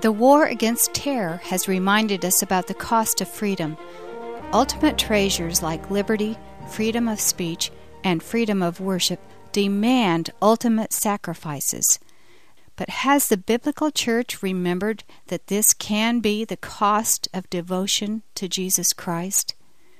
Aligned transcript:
The 0.00 0.12
war 0.12 0.46
against 0.46 0.94
terror 0.94 1.42
has 1.44 1.68
reminded 1.68 2.24
us 2.24 2.40
about 2.40 2.68
the 2.68 2.74
cost 2.74 3.20
of 3.20 3.28
freedom. 3.28 3.76
Ultimate 4.50 4.96
treasures 4.96 5.62
like 5.62 5.90
liberty, 5.90 6.38
freedom 6.70 7.06
of 7.06 7.20
speech, 7.20 7.70
and 8.02 8.22
freedom 8.22 8.62
of 8.62 8.80
worship 8.80 9.20
demand 9.52 10.30
ultimate 10.40 10.94
sacrifices. 10.94 11.98
But 12.76 12.88
has 12.88 13.28
the 13.28 13.36
biblical 13.36 13.90
church 13.90 14.42
remembered 14.42 15.04
that 15.26 15.48
this 15.48 15.74
can 15.74 16.20
be 16.20 16.46
the 16.46 16.56
cost 16.56 17.28
of 17.34 17.50
devotion 17.50 18.22
to 18.36 18.48
Jesus 18.48 18.94
Christ? 18.94 19.54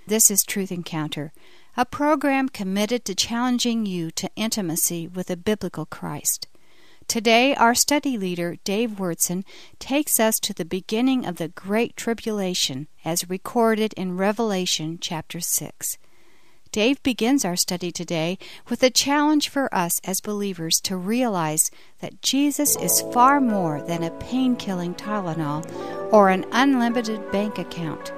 This 0.07 0.31
is 0.31 0.45
Truth 0.45 0.73
Encounter, 0.73 1.31
a 1.77 1.85
program 1.85 2.49
committed 2.49 3.05
to 3.05 3.15
challenging 3.15 3.85
you 3.85 4.11
to 4.13 4.31
intimacy 4.35 5.07
with 5.07 5.29
a 5.29 5.37
biblical 5.37 5.85
Christ. 5.85 6.47
Today, 7.11 7.57
our 7.57 7.75
study 7.75 8.17
leader, 8.17 8.55
Dave 8.63 8.91
Wyrtzen, 8.93 9.43
takes 9.81 10.21
us 10.21 10.39
to 10.39 10.55
the 10.55 10.65
beginning 10.65 11.27
of 11.27 11.39
the 11.39 11.49
Great 11.49 11.97
Tribulation 11.97 12.87
as 13.05 13.29
recorded 13.29 13.93
in 13.95 14.17
Revelation 14.17 14.97
chapter 15.01 15.41
6. 15.41 15.99
Dave 16.71 17.03
begins 17.03 17.45
our 17.45 17.57
study 17.57 17.91
today 17.91 18.39
with 18.69 18.85
a 18.85 18.91
challenge 18.91 19.49
for 19.49 19.75
us 19.75 20.01
as 20.05 20.21
believers 20.21 20.81
to 20.83 20.97
realize 20.97 21.73
that 22.01 22.23
Jesus 22.23 22.77
is 22.77 23.03
far 23.13 23.41
more 23.41 23.83
than 23.83 24.05
a 24.05 24.13
pain 24.13 24.55
killing 24.55 24.95
Tylenol 24.95 25.67
or 26.13 26.29
an 26.29 26.47
unlimited 26.53 27.33
bank 27.33 27.59
account. 27.59 28.13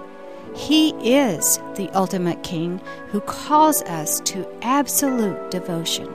He 0.54 0.90
is 1.02 1.56
the 1.76 1.88
ultimate 1.94 2.42
King 2.42 2.78
who 3.08 3.22
calls 3.22 3.80
us 3.84 4.20
to 4.26 4.46
absolute 4.60 5.50
devotion. 5.50 6.14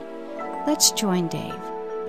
Let's 0.67 0.91
join 0.91 1.27
Dave 1.30 1.59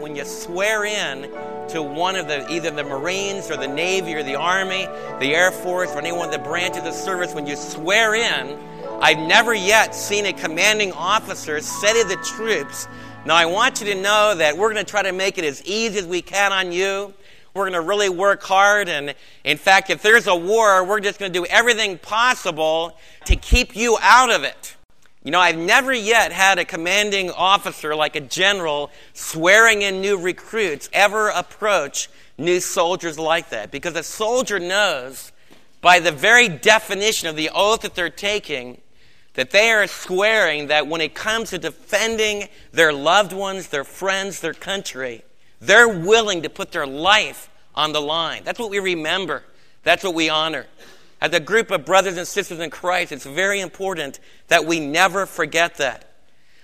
when 0.01 0.15
you 0.15 0.25
swear 0.25 0.85
in 0.85 1.23
to 1.69 1.83
one 1.83 2.17
of 2.17 2.29
the 2.29 2.51
either 2.53 2.71
the 2.71 2.85
Marines 2.85 3.51
or 3.51 3.57
the 3.57 3.69
Navy 3.69 4.15
or 4.15 4.23
the 4.23 4.37
Army, 4.37 4.87
the 5.21 5.35
Air 5.35 5.51
Force, 5.51 5.91
or 5.91 5.99
any 5.99 6.13
one 6.13 6.27
of 6.27 6.33
the 6.33 6.39
branches 6.39 6.85
of 6.85 6.95
service, 6.95 7.35
when 7.35 7.47
you 7.47 7.57
swear 7.57 8.15
in, 8.15 8.59
I've 9.01 9.19
never 9.19 9.55
yet 9.55 9.95
seen 9.95 10.27
a 10.27 10.33
commanding 10.33 10.93
officer 10.93 11.61
say 11.61 12.03
to 12.03 12.09
the 12.09 12.17
troops, 12.17 12.89
Now 13.27 13.35
I 13.35 13.47
want 13.47 13.81
you 13.81 13.93
to 13.93 14.01
know 14.01 14.35
that 14.37 14.57
we're 14.57 14.73
going 14.73 14.85
to 14.85 14.91
try 14.91 15.03
to 15.03 15.13
make 15.13 15.39
it 15.39 15.45
as 15.45 15.65
easy 15.65 15.99
as 15.99 16.07
we 16.07 16.23
can 16.23 16.53
on 16.53 16.73
you. 16.73 17.13
We're 17.55 17.65
going 17.65 17.81
to 17.81 17.87
really 17.87 18.09
work 18.09 18.43
hard. 18.43 18.89
And 18.89 19.15
in 19.45 19.57
fact, 19.57 19.91
if 19.91 20.03
there's 20.03 20.27
a 20.27 20.37
war, 20.37 20.85
we're 20.85 21.01
just 21.01 21.19
going 21.19 21.33
to 21.33 21.39
do 21.39 21.45
everything 21.47 21.99
possible 21.99 22.97
to 23.25 23.37
keep 23.37 23.75
you 23.75 23.99
out 24.01 24.31
of 24.31 24.45
it. 24.45 24.77
You 25.29 25.33
know, 25.33 25.41
I've 25.41 25.59
never 25.59 25.93
yet 25.93 26.33
had 26.33 26.59
a 26.59 26.65
commanding 26.65 27.31
officer 27.31 27.95
like 27.95 28.17
a 28.17 28.21
general 28.23 28.91
swearing 29.13 29.83
in 29.83 30.01
new 30.01 30.17
recruits 30.17 30.89
ever 30.91 31.29
approach 31.29 32.09
new 32.39 32.61
soldiers 32.61 33.19
like 33.19 33.51
that. 33.51 33.71
Because 33.71 33.95
a 33.95 34.03
soldier 34.03 34.59
knows, 34.59 35.33
by 35.83 36.01
the 36.01 36.13
very 36.13 36.49
definition 36.49 37.29
of 37.29 37.37
the 37.37 37.51
oath 37.55 37.83
that 37.83 37.95
they're 37.95 38.09
taking, 38.09 38.81
that 39.35 39.51
they 39.51 39.71
are 39.71 39.87
swearing 39.87 40.69
that 40.69 40.87
when 40.87 41.03
it 41.03 41.15
comes 41.15 41.51
to 41.51 41.59
defending 41.59 42.49
their 42.73 42.95
loved 42.95 43.35
ones, 43.35 43.69
their 43.69 43.85
friends, 43.85 44.41
their 44.41 44.55
country, 44.55 45.25
they're 45.61 45.89
willing 45.89 46.41
to 46.41 46.49
put 46.49 46.73
their 46.73 46.87
life 46.87 47.51
on 47.75 47.93
the 47.93 48.01
line. 48.01 48.45
That's 48.45 48.59
what 48.59 48.71
we 48.71 48.79
remember. 48.79 49.43
That's 49.83 50.03
what 50.03 50.15
we 50.15 50.31
honor. 50.31 50.65
As 51.21 51.33
a 51.33 51.41
group 51.41 51.71
of 51.71 51.85
brothers 51.85 52.17
and 52.17 52.27
sisters 52.27 52.61
in 52.61 52.71
Christ, 52.71 53.13
it's 53.13 53.27
very 53.27 53.61
important 53.61 54.21
that 54.49 54.65
we 54.65 54.79
never 54.79 55.27
forget 55.27 55.77
that. 55.77 56.05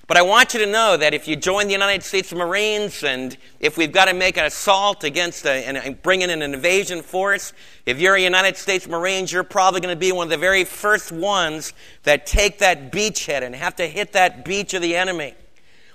But 0.07 0.19
I 0.19 0.23
want 0.23 0.53
you 0.53 0.61
to 0.61 0.67
know 0.67 0.99
that 0.99 1.15
if 1.15 1.27
you 1.27 1.35
join 1.35 1.67
the 1.67 1.73
United 1.73 2.03
States 2.03 2.33
Marines 2.33 3.03
and 3.03 3.37
if 3.59 3.79
we've 3.79 3.91
got 3.91 4.05
to 4.05 4.15
make 4.15 4.37
an 4.37 4.45
assault 4.45 5.03
against 5.03 5.47
a, 5.47 5.51
and 5.51 6.01
bring 6.03 6.21
in 6.21 6.29
an 6.29 6.43
invasion 6.43 7.01
force, 7.01 7.55
if 7.87 7.99
you're 7.99 8.15
a 8.15 8.21
United 8.21 8.59
States 8.59 8.87
Marines, 8.87 9.33
you're 9.33 9.45
probably 9.45 9.81
going 9.81 9.95
to 9.95 9.99
be 9.99 10.13
one 10.13 10.27
of 10.27 10.31
the 10.31 10.37
very 10.37 10.65
first 10.65 11.11
ones 11.11 11.73
that 12.03 12.27
take 12.27 12.59
that 12.59 12.93
beachhead 12.93 13.43
and 13.43 13.55
have 13.55 13.77
to 13.77 13.87
hit 13.87 14.13
that 14.13 14.45
beach 14.45 14.75
of 14.75 14.83
the 14.83 14.95
enemy. 14.95 15.35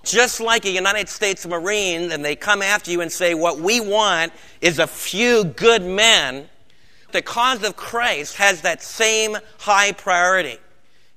Just 0.03 0.39
like 0.39 0.65
a 0.65 0.71
United 0.71 1.07
States 1.07 1.45
Marine, 1.45 2.11
and 2.11 2.25
they 2.25 2.35
come 2.35 2.63
after 2.63 2.89
you 2.89 3.01
and 3.01 3.11
say, 3.11 3.35
What 3.35 3.59
we 3.59 3.79
want 3.79 4.33
is 4.59 4.79
a 4.79 4.87
few 4.87 5.43
good 5.43 5.83
men 5.83 6.49
the 7.11 7.21
cause 7.21 7.63
of 7.63 7.75
Christ 7.75 8.37
has 8.37 8.61
that 8.61 8.81
same 8.83 9.37
high 9.59 9.91
priority. 9.91 10.57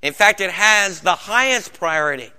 In 0.01 0.13
fact, 0.13 0.41
it 0.41 0.51
has 0.51 1.01
the 1.01 1.15
highest 1.15 1.73
priority. 1.73 2.31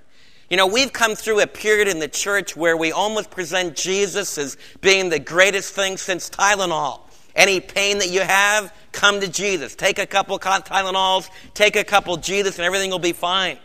You 0.51 0.57
know, 0.57 0.67
we've 0.67 0.93
come 0.93 1.15
through 1.15 1.41
a 1.41 1.47
period 1.47 1.89
in 1.89 1.99
the 1.99 2.09
church 2.09 2.55
where 2.55 2.77
we 2.77 2.93
almost 2.93 3.31
present 3.31 3.77
Jesus 3.77 4.37
as 4.37 4.57
being 4.81 5.09
the 5.09 5.19
greatest 5.19 5.73
thing 5.73 5.97
since 5.97 6.29
Tylenol. 6.29 7.01
Any 7.35 7.61
pain 7.61 7.99
that 7.99 8.11
you 8.11 8.21
have, 8.21 8.73
come 8.93 9.21
to 9.21 9.29
Jesus. 9.29 9.75
Take 9.75 9.99
a 9.99 10.07
couple 10.07 10.39
Tylenols, 10.39 11.29
take 11.53 11.75
a 11.75 11.83
couple 11.83 12.17
Jesus, 12.17 12.59
and 12.59 12.65
everything 12.65 12.91
will 12.91 12.99
be 12.99 13.13
fine. 13.13 13.59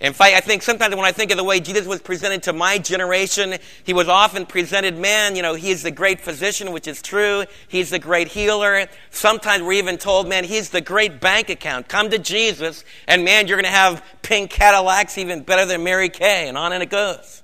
In 0.00 0.12
fact, 0.12 0.36
I 0.36 0.40
think 0.40 0.62
sometimes 0.62 0.94
when 0.94 1.04
I 1.04 1.10
think 1.10 1.32
of 1.32 1.36
the 1.36 1.44
way 1.44 1.58
Jesus 1.58 1.84
was 1.84 2.00
presented 2.00 2.44
to 2.44 2.52
my 2.52 2.78
generation, 2.78 3.56
he 3.82 3.92
was 3.92 4.08
often 4.08 4.46
presented, 4.46 4.96
man, 4.96 5.34
you 5.34 5.42
know, 5.42 5.54
he's 5.54 5.82
the 5.82 5.90
great 5.90 6.20
physician, 6.20 6.70
which 6.70 6.86
is 6.86 7.02
true. 7.02 7.44
He's 7.66 7.90
the 7.90 7.98
great 7.98 8.28
healer. 8.28 8.86
Sometimes 9.10 9.64
we're 9.64 9.72
even 9.72 9.98
told, 9.98 10.28
man, 10.28 10.44
he's 10.44 10.70
the 10.70 10.80
great 10.80 11.20
bank 11.20 11.50
account. 11.50 11.88
Come 11.88 12.10
to 12.10 12.18
Jesus, 12.18 12.84
and 13.08 13.24
man, 13.24 13.48
you're 13.48 13.56
going 13.56 13.64
to 13.64 13.76
have 13.76 14.04
pink 14.22 14.50
Cadillacs 14.50 15.18
even 15.18 15.42
better 15.42 15.66
than 15.66 15.82
Mary 15.82 16.10
Kay, 16.10 16.48
and 16.48 16.56
on 16.56 16.72
and 16.72 16.80
it 16.80 16.90
goes. 16.90 17.42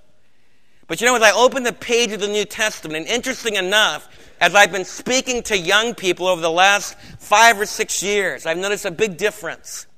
But 0.87 1.01
you 1.01 1.09
know, 1.09 1.17
as 1.17 1.23
I 1.23 1.33
open 1.33 1.65
the 1.65 1.73
page 1.73 2.13
of 2.13 2.21
the 2.21 2.29
New 2.29 2.45
Testament, 2.45 2.99
and 2.99 3.07
interesting 3.09 3.57
enough, 3.57 4.09
as 4.41 4.55
I've 4.55 4.71
been 4.71 4.85
speaking 4.85 5.43
to 5.45 5.59
young 5.59 5.95
people 5.95 6.29
over 6.29 6.41
the 6.41 6.51
last 6.53 6.97
five 7.19 7.59
or 7.59 7.67
six 7.67 8.01
years, 8.01 8.47
I've 8.47 8.59
noticed 8.59 8.85
a 8.85 8.93
big 8.93 9.17
difference. 9.17 9.89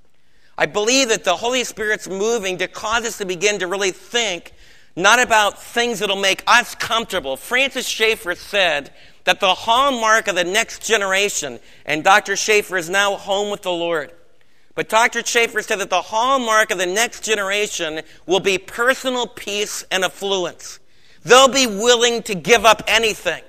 I 0.59 0.67
believe 0.67 1.09
that 1.09 1.25
the 1.25 1.37
Holy 1.37 1.65
Spirit's 1.65 2.09
moving 2.09 2.59
to 2.59 2.69
cause 2.69 3.05
us 3.05 3.19
to 3.19 3.27
begin 3.27 3.59
to 3.59 3.67
really 3.67 3.91
think 3.91 4.53
not 4.97 5.21
about 5.21 5.63
things 5.63 5.99
that'll 5.99 6.17
make 6.17 6.43
us 6.47 6.75
comfortable. 6.75 7.37
Francis 7.37 7.87
Schaeffer 7.87 8.35
said 8.35 8.91
that 9.25 9.41
the 9.41 9.55
hallmark 9.55 10.29
of 10.29 10.35
the 10.35 10.45
next 10.45 10.87
generation, 10.87 11.61
and 11.85 12.03
Dr. 12.03 12.37
Schaeffer 12.37 12.79
is 12.79 12.89
now 12.89 13.17
home 13.17 13.51
with 13.51 13.63
the 13.63 13.71
Lord. 13.71 14.13
But 14.75 14.89
Dr. 14.89 15.25
Schaeffer 15.25 15.61
said 15.63 15.81
that 15.81 15.91
the 15.91 16.03
hallmark 16.03 16.71
of 16.71 16.79
the 16.79 16.87
next 16.87 17.25
generation 17.25 18.03
will 18.27 18.41
be 18.41 18.57
personal 18.57 19.27
peace 19.27 19.85
and 19.91 20.05
affluence. 20.05 20.79
They'll 21.25 21.49
be 21.49 21.67
willing 21.67 22.23
to 22.25 22.35
give 22.35 22.65
up 22.65 22.83
anything. 22.87 23.43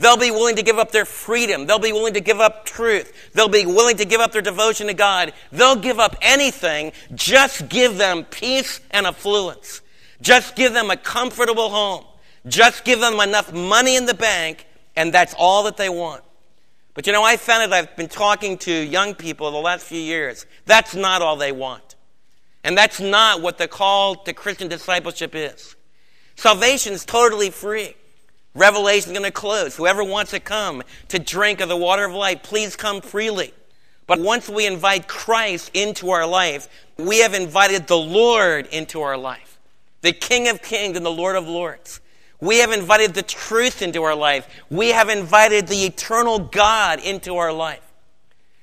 They'll 0.00 0.16
be 0.16 0.30
willing 0.30 0.56
to 0.56 0.62
give 0.62 0.78
up 0.78 0.92
their 0.92 1.04
freedom. 1.04 1.66
They'll 1.66 1.78
be 1.78 1.92
willing 1.92 2.14
to 2.14 2.22
give 2.22 2.40
up 2.40 2.64
truth. 2.64 3.12
They'll 3.34 3.50
be 3.50 3.66
willing 3.66 3.98
to 3.98 4.06
give 4.06 4.18
up 4.18 4.32
their 4.32 4.40
devotion 4.40 4.86
to 4.86 4.94
God. 4.94 5.34
They'll 5.52 5.76
give 5.76 6.00
up 6.00 6.16
anything. 6.22 6.92
Just 7.14 7.68
give 7.68 7.98
them 7.98 8.24
peace 8.24 8.80
and 8.92 9.06
affluence. 9.06 9.82
Just 10.22 10.56
give 10.56 10.72
them 10.72 10.90
a 10.90 10.96
comfortable 10.96 11.68
home. 11.68 12.06
Just 12.46 12.86
give 12.86 13.00
them 13.00 13.20
enough 13.20 13.52
money 13.52 13.94
in 13.94 14.06
the 14.06 14.14
bank, 14.14 14.66
and 14.96 15.12
that's 15.12 15.34
all 15.36 15.64
that 15.64 15.76
they 15.76 15.90
want. 15.90 16.24
But 16.94 17.06
you 17.06 17.12
know, 17.12 17.22
I 17.22 17.36
found 17.36 17.70
that 17.70 17.76
I've 17.76 17.94
been 17.94 18.08
talking 18.08 18.56
to 18.58 18.72
young 18.72 19.14
people 19.14 19.50
the 19.50 19.58
last 19.58 19.84
few 19.84 20.00
years. 20.00 20.46
That's 20.64 20.94
not 20.94 21.20
all 21.20 21.36
they 21.36 21.52
want. 21.52 21.96
And 22.64 22.74
that's 22.76 23.00
not 23.00 23.42
what 23.42 23.58
the 23.58 23.68
call 23.68 24.16
to 24.16 24.32
Christian 24.32 24.68
discipleship 24.68 25.34
is. 25.34 25.76
Salvation 26.36 26.94
is 26.94 27.04
totally 27.04 27.50
free. 27.50 27.96
Revelation 28.54 29.12
is 29.12 29.18
going 29.18 29.30
to 29.30 29.32
close. 29.32 29.76
Whoever 29.76 30.02
wants 30.02 30.32
to 30.32 30.40
come 30.40 30.82
to 31.08 31.18
drink 31.18 31.60
of 31.60 31.68
the 31.68 31.76
water 31.76 32.04
of 32.04 32.12
life, 32.12 32.42
please 32.42 32.76
come 32.76 33.00
freely. 33.00 33.54
But 34.06 34.18
once 34.18 34.48
we 34.48 34.66
invite 34.66 35.06
Christ 35.06 35.70
into 35.72 36.10
our 36.10 36.26
life, 36.26 36.68
we 36.96 37.20
have 37.20 37.32
invited 37.32 37.86
the 37.86 37.96
Lord 37.96 38.66
into 38.66 39.02
our 39.02 39.16
life, 39.16 39.58
the 40.00 40.12
King 40.12 40.48
of 40.48 40.62
Kings 40.62 40.96
and 40.96 41.06
the 41.06 41.10
Lord 41.10 41.36
of 41.36 41.46
Lords. 41.46 42.00
We 42.40 42.58
have 42.58 42.72
invited 42.72 43.14
the 43.14 43.22
truth 43.22 43.82
into 43.82 44.02
our 44.02 44.14
life. 44.16 44.48
We 44.70 44.88
have 44.88 45.10
invited 45.10 45.68
the 45.68 45.84
eternal 45.84 46.38
God 46.38 46.98
into 46.98 47.36
our 47.36 47.52
life. 47.52 47.84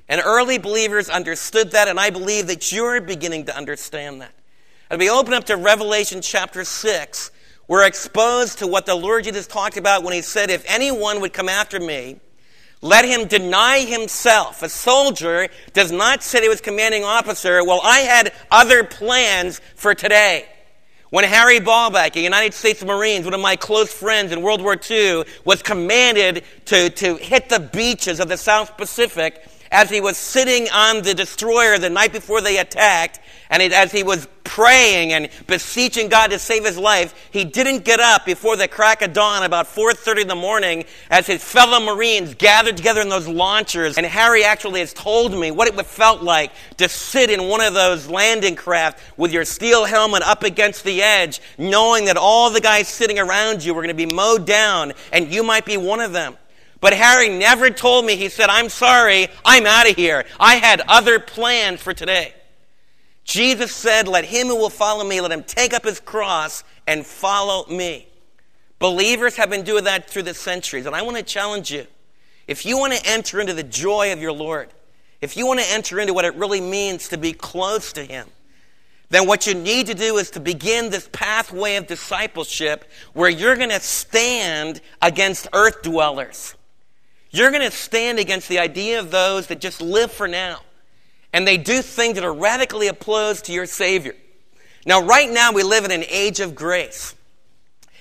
And 0.09 0.21
early 0.23 0.57
believers 0.57 1.09
understood 1.09 1.71
that, 1.71 1.87
and 1.87 1.99
I 1.99 2.09
believe 2.09 2.47
that 2.47 2.71
you're 2.71 2.99
beginning 2.99 3.45
to 3.45 3.55
understand 3.55 4.21
that. 4.21 4.33
As 4.89 4.97
we 4.97 5.09
open 5.09 5.33
up 5.33 5.43
to 5.45 5.57
Revelation 5.57 6.21
chapter 6.21 6.63
6, 6.63 7.31
we're 7.67 7.85
exposed 7.85 8.59
to 8.59 8.67
what 8.67 8.85
the 8.85 8.95
Lord 8.95 9.25
Jesus 9.25 9.45
talked 9.45 9.77
about 9.77 10.03
when 10.03 10.13
he 10.13 10.21
said, 10.21 10.49
If 10.49 10.63
anyone 10.67 11.19
would 11.21 11.33
come 11.33 11.49
after 11.49 11.79
me, 11.79 12.19
let 12.81 13.05
him 13.05 13.27
deny 13.27 13.79
himself. 13.79 14.63
A 14.63 14.69
soldier 14.69 15.49
does 15.73 15.91
not 15.91 16.23
say 16.23 16.41
to 16.41 16.49
his 16.49 16.61
commanding 16.61 17.03
officer, 17.03 17.63
Well, 17.65 17.81
I 17.83 17.99
had 17.99 18.31
other 18.49 18.83
plans 18.83 19.59
for 19.75 19.93
today. 19.93 20.47
When 21.09 21.23
Harry 21.23 21.59
Ballback, 21.59 22.17
a 22.17 22.19
United 22.19 22.53
States 22.53 22.83
Marine, 22.83 23.23
one 23.23 23.33
of 23.33 23.39
my 23.39 23.55
close 23.55 23.93
friends 23.93 24.33
in 24.33 24.41
World 24.41 24.61
War 24.61 24.77
II, 24.89 25.23
was 25.45 25.61
commanded 25.61 26.43
to, 26.65 26.89
to 26.89 27.15
hit 27.15 27.47
the 27.47 27.61
beaches 27.61 28.19
of 28.19 28.27
the 28.27 28.35
South 28.35 28.77
Pacific, 28.77 29.41
as 29.71 29.89
he 29.89 30.01
was 30.01 30.17
sitting 30.17 30.69
on 30.69 31.01
the 31.01 31.13
destroyer 31.13 31.77
the 31.77 31.89
night 31.89 32.11
before 32.11 32.41
they 32.41 32.57
attacked, 32.57 33.19
and 33.49 33.61
as 33.61 33.91
he 33.91 34.03
was 34.03 34.27
praying 34.43 35.13
and 35.13 35.29
beseeching 35.45 36.09
God 36.09 36.31
to 36.31 36.39
save 36.39 36.65
his 36.65 36.77
life, 36.77 37.13
he 37.31 37.45
didn't 37.45 37.85
get 37.85 37.99
up 37.99 38.25
before 38.25 38.55
the 38.55 38.67
crack 38.67 39.01
of 39.01 39.13
dawn 39.13 39.43
about 39.43 39.67
4.30 39.67 40.21
in 40.23 40.27
the 40.27 40.35
morning 40.35 40.85
as 41.09 41.27
his 41.27 41.43
fellow 41.43 41.79
Marines 41.79 42.33
gathered 42.35 42.77
together 42.77 43.01
in 43.01 43.09
those 43.09 43.27
launchers. 43.27 43.97
And 43.97 44.05
Harry 44.05 44.43
actually 44.43 44.79
has 44.79 44.93
told 44.93 45.37
me 45.37 45.51
what 45.51 45.67
it 45.67 45.85
felt 45.85 46.21
like 46.23 46.51
to 46.77 46.89
sit 46.89 47.29
in 47.29 47.47
one 47.47 47.61
of 47.61 47.73
those 47.73 48.09
landing 48.09 48.55
craft 48.55 48.99
with 49.17 49.31
your 49.31 49.45
steel 49.45 49.85
helmet 49.85 50.23
up 50.23 50.43
against 50.43 50.83
the 50.83 51.01
edge, 51.01 51.41
knowing 51.57 52.05
that 52.05 52.17
all 52.17 52.49
the 52.49 52.61
guys 52.61 52.87
sitting 52.87 53.19
around 53.19 53.63
you 53.63 53.73
were 53.73 53.81
going 53.81 53.95
to 53.95 54.07
be 54.07 54.13
mowed 54.13 54.45
down 54.45 54.93
and 55.11 55.31
you 55.31 55.43
might 55.43 55.65
be 55.65 55.77
one 55.77 55.99
of 55.99 56.13
them. 56.13 56.35
But 56.87 56.93
Harry 56.93 57.27
never 57.27 57.69
told 57.69 58.05
me, 58.05 58.15
he 58.15 58.29
said, 58.29 58.49
I'm 58.49 58.69
sorry, 58.69 59.27
I'm 59.43 59.65
out 59.65 59.89
of 59.89 59.97
here. 59.97 60.23
I 60.39 60.55
had 60.55 60.79
other 60.87 61.19
plans 61.19 61.81
for 61.81 61.93
today. 61.93 62.33
Jesus 63.25 63.73
said, 63.75 64.07
Let 64.07 64.23
him 64.23 64.47
who 64.47 64.55
will 64.55 64.69
follow 64.69 65.03
me, 65.03 65.19
let 65.19 65.33
him 65.33 65.43
take 65.43 65.73
up 65.73 65.83
his 65.83 65.99
cross 65.99 66.63
and 66.87 67.05
follow 67.05 67.65
me. 67.67 68.07
Believers 68.79 69.35
have 69.35 69.49
been 69.49 69.65
doing 69.65 69.83
that 69.83 70.09
through 70.09 70.23
the 70.23 70.33
centuries. 70.33 70.85
And 70.85 70.95
I 70.95 71.01
want 71.01 71.17
to 71.17 71.23
challenge 71.23 71.71
you. 71.71 71.87
If 72.47 72.65
you 72.65 72.77
want 72.77 72.93
to 72.93 73.05
enter 73.05 73.41
into 73.41 73.53
the 73.53 73.63
joy 73.63 74.13
of 74.13 74.21
your 74.21 74.31
Lord, 74.31 74.69
if 75.19 75.35
you 75.35 75.45
want 75.45 75.59
to 75.59 75.69
enter 75.69 75.99
into 75.99 76.13
what 76.13 76.23
it 76.23 76.35
really 76.35 76.61
means 76.61 77.09
to 77.09 77.17
be 77.17 77.33
close 77.33 77.91
to 77.91 78.05
him, 78.05 78.29
then 79.09 79.27
what 79.27 79.45
you 79.45 79.55
need 79.55 79.87
to 79.87 79.93
do 79.93 80.15
is 80.15 80.31
to 80.31 80.39
begin 80.39 80.89
this 80.89 81.09
pathway 81.11 81.75
of 81.75 81.85
discipleship 81.85 82.89
where 83.11 83.29
you're 83.29 83.57
going 83.57 83.71
to 83.71 83.81
stand 83.81 84.79
against 85.01 85.49
earth 85.51 85.81
dwellers. 85.81 86.53
You're 87.31 87.51
going 87.51 87.69
to 87.69 87.75
stand 87.75 88.19
against 88.19 88.49
the 88.49 88.59
idea 88.59 88.99
of 88.99 89.11
those 89.11 89.47
that 89.47 89.59
just 89.59 89.81
live 89.81 90.11
for 90.11 90.27
now 90.27 90.61
and 91.33 91.47
they 91.47 91.57
do 91.57 91.81
things 91.81 92.15
that 92.15 92.23
are 92.23 92.33
radically 92.33 92.87
opposed 92.87 93.45
to 93.45 93.51
your 93.51 93.65
Savior. 93.65 94.15
Now, 94.85 95.01
right 95.01 95.29
now, 95.29 95.51
we 95.51 95.63
live 95.63 95.85
in 95.85 95.91
an 95.91 96.05
age 96.09 96.39
of 96.39 96.55
grace. 96.55 97.13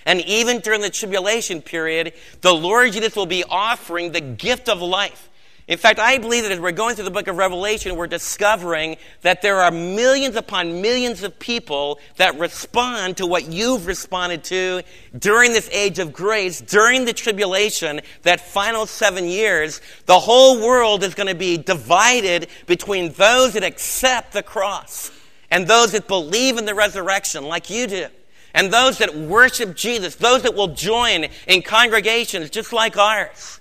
And 0.05 0.21
even 0.23 0.61
during 0.61 0.81
the 0.81 0.91
tribulation 0.91 1.61
period, 1.61 2.15
the 2.41 2.55
Lord 2.55 2.93
Jesus 2.93 3.17
will 3.17 3.27
be 3.27 3.43
offering 3.45 4.13
the 4.13 4.21
gift 4.21 4.69
of 4.69 4.81
life. 4.81 5.29
In 5.69 5.79
fact, 5.79 5.99
I 5.99 6.19
believe 6.19 6.45
that 6.45 6.53
as 6.53 6.61
we're 6.61 6.71
going 6.71 6.95
through 6.95 7.07
the 7.07 7.11
book 7.11 7.27
of 7.27 7.37
Revelation, 7.37 7.97
we're 7.97 8.07
discovering 8.07 8.97
that 9.23 9.43
there 9.43 9.57
are 9.57 9.73
millions 9.73 10.37
upon 10.37 10.81
millions 10.81 11.25
of 11.25 11.41
people 11.41 11.99
that 12.19 12.39
respond 12.39 13.17
to 13.17 13.27
what 13.27 13.49
you've 13.49 13.89
responded 13.89 14.45
to 14.45 14.83
during 15.19 15.53
this 15.53 15.69
age 15.73 15.99
of 15.99 16.13
grace, 16.13 16.61
during 16.61 17.05
the 17.05 17.13
tribulation, 17.13 18.01
that 18.23 18.41
final 18.41 18.87
seven 18.87 19.25
years. 19.25 19.81
The 20.05 20.21
whole 20.21 20.65
world 20.65 21.03
is 21.03 21.17
going 21.17 21.27
to 21.27 21.35
be 21.35 21.57
divided 21.57 22.47
between 22.67 23.11
those 23.15 23.55
that 23.55 23.65
accept 23.65 24.35
the 24.35 24.45
cross 24.45 25.11
and 25.51 25.67
those 25.67 25.91
that 25.93 26.07
believe 26.07 26.59
in 26.59 26.65
the 26.65 26.77
resurrection, 26.77 27.45
like 27.45 27.71
you 27.71 27.89
do. 27.89 28.07
And 28.55 28.73
those 28.73 28.99
that 28.99 29.17
worship 29.17 29.75
Jesus, 29.75 30.15
those 30.15 30.43
that 30.43 30.55
will 30.55 30.69
join 30.69 31.27
in 31.49 31.63
congregations 31.63 32.51
just 32.51 32.73
like 32.73 32.97
ours 32.97 33.61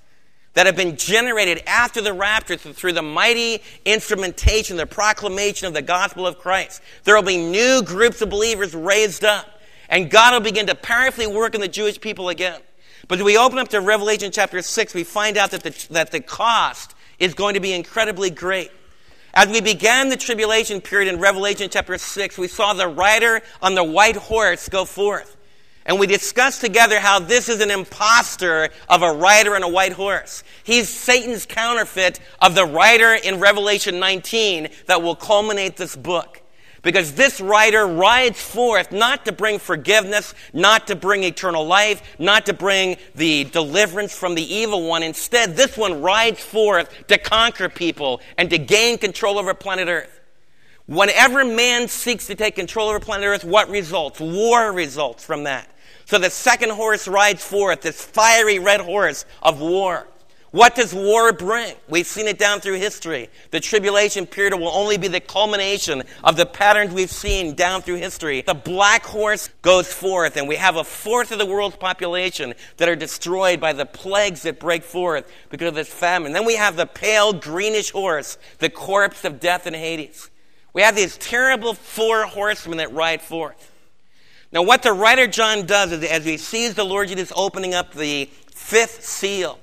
that 0.56 0.66
have 0.66 0.76
been 0.76 0.98
generated 0.98 1.62
after 1.68 2.02
the 2.02 2.14
rapture 2.14 2.58
through 2.58 2.94
the 2.94 3.02
mighty 3.02 3.62
instrumentation, 3.86 4.78
the 4.78 4.88
proclamation 4.88 5.68
of 5.68 5.74
the 5.74 5.82
gospel 5.82 6.26
of 6.26 6.40
Christ. 6.40 6.82
There 7.04 7.16
will 7.16 7.24
be 7.24 7.38
new 7.38 7.84
groups 7.84 8.22
of 8.22 8.30
believers 8.30 8.74
raised 8.74 9.24
up, 9.24 9.62
and 9.90 10.10
God 10.10 10.34
will 10.34 10.40
begin 10.40 10.66
to 10.68 10.76
powerfully 10.76 11.28
work 11.28 11.56
in 11.56 11.62
the 11.62 11.68
Jewish 11.68 12.00
people 12.02 12.30
again. 12.30 12.62
But 13.08 13.22
we 13.22 13.38
open 13.38 13.60
up 13.60 13.68
to 13.70 13.82
Revelation 13.82 14.32
chapter 14.32 14.62
6, 14.62 14.94
we 14.94 15.04
find 15.04 15.38
out 15.38 15.52
that 15.52 15.62
the, 15.62 15.88
that 15.92 16.12
the 16.12 16.22
cost 16.22 16.96
is 17.20 17.34
going 17.34 17.54
to 17.54 17.60
be 17.60 17.74
incredibly 17.74 18.30
great. 18.30 18.72
As 19.34 19.50
we 19.50 19.60
began 19.60 20.08
the 20.08 20.16
tribulation 20.16 20.80
period 20.80 21.14
in 21.14 21.20
Revelation 21.20 21.70
chapter 21.70 21.98
6, 21.98 22.38
we 22.38 22.48
saw 22.48 22.74
the 22.74 22.88
rider 22.88 23.42
on 23.62 23.76
the 23.76 23.84
white 23.84 24.16
horse 24.16 24.70
go 24.70 24.86
forth. 24.86 25.35
And 25.86 26.00
we 26.00 26.08
discussed 26.08 26.62
together 26.62 27.00
how 27.00 27.20
this 27.20 27.48
is 27.48 27.62
an 27.62 27.70
impostor 27.70 28.70
of 28.90 29.04
a 29.04 29.14
rider 29.14 29.56
on 29.56 29.62
a 29.62 29.70
white 29.70 29.94
horse. 29.94 30.44
He's 30.64 30.90
Satan's 30.90 31.46
counterfeit 31.46 32.20
of 32.42 32.56
the 32.56 32.66
rider 32.66 33.14
in 33.14 33.40
Revelation 33.40 34.00
19 34.00 34.70
that 34.88 35.04
will 35.04 35.16
culminate 35.16 35.78
this 35.78 35.96
book. 35.96 36.42
Because 36.82 37.14
this 37.14 37.42
rider 37.42 37.86
rides 37.88 38.40
forth 38.40 38.92
not 38.92 39.26
to 39.26 39.32
bring 39.32 39.58
forgiveness, 39.58 40.36
not 40.54 40.88
to 40.88 40.96
bring 40.96 41.24
eternal 41.24 41.66
life, 41.66 42.02
not 42.20 42.46
to 42.46 42.54
bring 42.54 42.98
the 43.16 43.44
deliverance 43.46 44.16
from 44.16 44.36
the 44.36 44.54
evil 44.54 44.88
one. 44.88 45.02
Instead, 45.02 45.56
this 45.56 45.78
one 45.78 46.02
rides 46.02 46.44
forth 46.44 47.08
to 47.08 47.18
conquer 47.18 47.70
people 47.70 48.22
and 48.38 48.52
to 48.52 48.60
gain 48.60 49.00
control 49.00 49.40
over 49.40 49.54
planet 49.56 49.88
Earth. 49.88 50.20
Whenever 50.88 51.44
man 51.44 51.88
seeks 51.88 52.28
to 52.28 52.36
take 52.36 52.56
control 52.56 52.90
over 52.90 53.00
planet 53.00 53.26
Earth, 53.26 53.44
what 53.44 53.70
results? 53.70 54.20
War 54.20 54.72
results 54.72 55.24
from 55.24 55.46
that. 55.46 55.68
So 56.06 56.20
the 56.20 56.30
second 56.30 56.72
horse 56.72 57.08
rides 57.08 57.44
forth, 57.44 57.82
this 57.82 58.04
fiery 58.04 58.60
red 58.60 58.82
horse 58.82 59.26
of 59.42 59.60
war. 59.60 60.08
What 60.56 60.76
does 60.76 60.94
war 60.94 61.34
bring? 61.34 61.76
We've 61.90 62.08
seen 62.08 62.28
it 62.28 62.40
down 62.40 62.62
through 62.62 62.76
history. 62.76 63.30
The 63.52 63.60
tribulation 63.60 64.26
period 64.26 64.58
will 64.58 64.70
only 64.70 64.98
be 64.98 65.10
the 65.10 65.20
culmination 65.20 66.04
of 66.24 66.38
the 66.38 66.46
patterns 66.46 66.94
we've 66.94 67.12
seen 67.12 67.56
down 67.56 67.82
through 67.82 67.98
history. 67.98 68.42
The 68.42 68.54
black 68.54 69.04
horse 69.04 69.50
goes 69.64 69.92
forth, 69.92 70.38
and 70.38 70.48
we 70.48 70.56
have 70.56 70.78
a 70.78 70.86
fourth 70.86 71.34
of 71.34 71.40
the 71.40 71.46
world's 71.46 71.76
population 71.76 72.54
that 72.78 72.88
are 72.88 72.96
destroyed 72.96 73.60
by 73.60 73.74
the 73.74 73.86
plagues 73.86 74.44
that 74.44 74.58
break 74.58 74.84
forth 74.84 75.30
because 75.50 75.68
of 75.68 75.76
this 75.76 75.90
famine. 75.90 76.32
Then 76.32 76.46
we 76.46 76.56
have 76.56 76.78
the 76.78 76.86
pale 76.86 77.34
greenish 77.34 77.92
horse, 77.92 78.38
the 78.60 78.70
corpse 78.70 79.26
of 79.26 79.42
death 79.42 79.66
and 79.66 79.76
Hades. 79.76 80.30
We 80.72 80.84
have 80.84 80.96
these 80.96 81.18
terrible 81.18 81.74
four 81.74 82.28
horsemen 82.28 82.78
that 82.78 82.94
ride 82.94 83.22
forth. 83.22 83.74
Now, 84.52 84.62
what 84.62 84.84
the 84.84 84.94
writer 84.94 85.28
John 85.28 85.66
does 85.66 85.92
is, 85.92 86.04
as 86.04 86.26
he 86.26 86.38
sees 86.38 86.76
the 86.76 86.84
Lord 86.84 87.10
Jesus 87.10 87.32
opening 87.36 87.74
up 87.74 87.94
the 87.94 88.30
fifth 88.52 89.04
seal, 89.04 89.60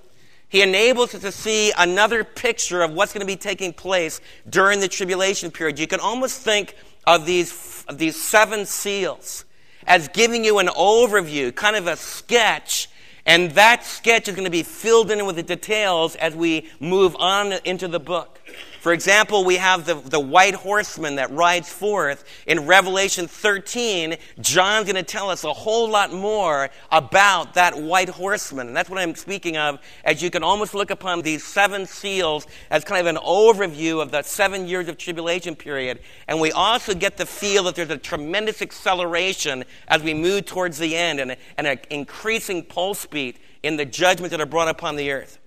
he 0.49 0.61
enables 0.61 1.15
us 1.15 1.23
to 1.23 1.33
see 1.33 1.73
another 1.79 2.25
picture 2.25 2.83
of 2.83 2.93
what's 2.93 3.15
going 3.15 3.27
to 3.27 3.27
be 3.27 3.37
taking 3.37 3.73
place 3.73 4.21
during 4.49 4.81
the 4.81 4.89
tribulation 4.89 5.51
period. 5.51 5.79
You 5.79 5.87
can 5.87 6.01
almost 6.01 6.41
think 6.41 6.77
of 7.07 7.25
these, 7.25 7.85
of 7.89 7.97
these 7.97 8.21
seven 8.21 8.67
seals 8.67 9.47
as 9.87 10.09
giving 10.09 10.45
you 10.45 10.59
an 10.59 10.67
overview, 10.69 11.55
kind 11.55 11.75
of 11.75 11.87
a 11.87 11.97
sketch, 11.97 12.89
and 13.25 13.53
that 13.53 13.85
sketch 13.85 14.29
is 14.29 14.35
going 14.35 14.45
to 14.45 14.51
be 14.51 14.63
filled 14.63 15.11
in 15.11 15.25
with 15.25 15.37
the 15.37 15.43
details 15.43 16.17
as 16.17 16.35
we 16.35 16.69
move 16.81 17.17
on 17.19 17.55
into 17.65 17.89
the 17.89 18.01
book. 18.01 18.41
For 18.83 18.93
example, 18.93 19.45
we 19.45 19.59
have 19.59 19.87
the, 19.87 19.95
the 19.95 20.19
white 20.19 20.55
horseman 20.55 21.15
that 21.15 21.31
rides 21.31 21.73
forth. 21.73 22.25
In 22.49 22.67
Revelation 22.67 23.29
13, 23.29 24.17
John's 24.41 24.87
going 24.87 24.97
to 24.97 25.05
tell 25.05 25.31
us 25.31 25.45
a 25.45 25.53
whole 25.53 25.89
lot 25.89 26.13
more 26.13 26.69
about 26.91 27.55
that 27.55 27.81
white 27.81 28.09
horseman. 28.09 28.67
And 28.67 28.77
that's 28.77 28.91
what 28.91 28.99
I'm 28.99 29.15
speaking 29.15 29.57
of, 29.57 29.79
as 30.03 30.21
you 30.21 30.31
can 30.31 30.43
almost 30.43 30.75
look 30.75 30.91
upon 30.91 31.23
these 31.23 31.45
seven 31.45 31.87
seals 31.87 32.49
as 32.73 32.83
kind 32.83 33.07
of 33.07 33.07
an 33.07 33.23
overview 33.23 34.03
of 34.03 34.11
the 34.11 34.23
seven 34.23 34.67
years 34.67 34.89
of 34.89 34.99
tribulation 34.99 35.55
period. 35.55 36.01
And 36.27 36.41
we 36.41 36.51
also 36.51 36.93
get 36.93 37.17
the 37.19 37.25
feel 37.25 37.63
that 37.63 37.77
there's 37.77 37.89
a 37.89 37.97
tremendous 37.97 38.61
acceleration 38.63 39.63
as 39.87 40.03
we 40.03 40.13
move 40.13 40.47
towards 40.47 40.79
the 40.79 40.97
end 40.97 41.21
and, 41.21 41.37
and 41.57 41.69
an 41.69 41.79
increasing 41.91 42.65
pulse 42.65 43.07
beat 43.07 43.39
in 43.63 43.77
the 43.77 43.85
judgments 43.85 44.33
that 44.33 44.41
are 44.41 44.45
brought 44.45 44.67
upon 44.67 44.97
the 44.97 45.13
earth. 45.13 45.39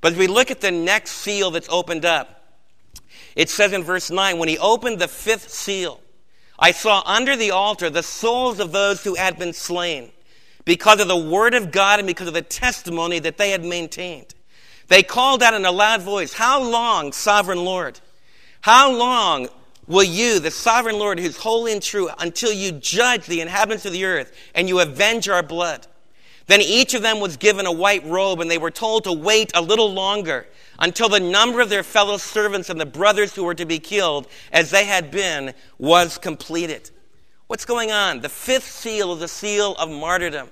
But 0.00 0.12
as 0.12 0.18
we 0.18 0.26
look 0.26 0.50
at 0.50 0.62
the 0.62 0.70
next 0.70 1.10
seal 1.10 1.50
that's 1.50 1.68
opened 1.68 2.06
up, 2.06 2.37
it 3.36 3.50
says 3.50 3.72
in 3.72 3.82
verse 3.82 4.10
9, 4.10 4.38
when 4.38 4.48
he 4.48 4.58
opened 4.58 4.98
the 4.98 5.08
fifth 5.08 5.50
seal, 5.50 6.00
I 6.58 6.72
saw 6.72 7.02
under 7.06 7.36
the 7.36 7.52
altar 7.52 7.88
the 7.88 8.02
souls 8.02 8.58
of 8.58 8.72
those 8.72 9.04
who 9.04 9.14
had 9.14 9.38
been 9.38 9.52
slain 9.52 10.10
because 10.64 11.00
of 11.00 11.08
the 11.08 11.16
word 11.16 11.54
of 11.54 11.70
God 11.70 12.00
and 12.00 12.06
because 12.06 12.28
of 12.28 12.34
the 12.34 12.42
testimony 12.42 13.18
that 13.20 13.38
they 13.38 13.50
had 13.50 13.64
maintained. 13.64 14.34
They 14.88 15.02
called 15.02 15.42
out 15.42 15.54
in 15.54 15.64
a 15.64 15.70
loud 15.70 16.02
voice, 16.02 16.32
How 16.32 16.62
long, 16.62 17.12
sovereign 17.12 17.64
Lord? 17.64 18.00
How 18.60 18.90
long 18.90 19.48
will 19.86 20.04
you, 20.04 20.40
the 20.40 20.50
sovereign 20.50 20.98
Lord 20.98 21.20
who's 21.20 21.36
holy 21.36 21.72
and 21.72 21.82
true, 21.82 22.10
until 22.18 22.52
you 22.52 22.72
judge 22.72 23.26
the 23.26 23.40
inhabitants 23.40 23.86
of 23.86 23.92
the 23.92 24.04
earth 24.04 24.36
and 24.54 24.68
you 24.68 24.80
avenge 24.80 25.28
our 25.28 25.42
blood? 25.42 25.86
Then 26.48 26.60
each 26.62 26.94
of 26.94 27.02
them 27.02 27.20
was 27.20 27.36
given 27.36 27.66
a 27.66 27.72
white 27.72 28.04
robe, 28.04 28.40
and 28.40 28.50
they 28.50 28.58
were 28.58 28.70
told 28.70 29.04
to 29.04 29.12
wait 29.12 29.52
a 29.54 29.62
little 29.62 29.92
longer 29.92 30.46
until 30.78 31.08
the 31.08 31.20
number 31.20 31.60
of 31.60 31.68
their 31.68 31.82
fellow 31.82 32.16
servants 32.16 32.70
and 32.70 32.80
the 32.80 32.86
brothers 32.86 33.34
who 33.34 33.44
were 33.44 33.54
to 33.54 33.66
be 33.66 33.78
killed, 33.78 34.26
as 34.50 34.70
they 34.70 34.86
had 34.86 35.10
been, 35.10 35.52
was 35.78 36.18
completed. 36.18 36.90
What's 37.48 37.64
going 37.64 37.92
on? 37.92 38.20
The 38.20 38.28
fifth 38.28 38.70
seal 38.70 39.12
is 39.12 39.20
the 39.20 39.28
seal 39.28 39.74
of 39.76 39.90
martyrdom. 39.90 40.48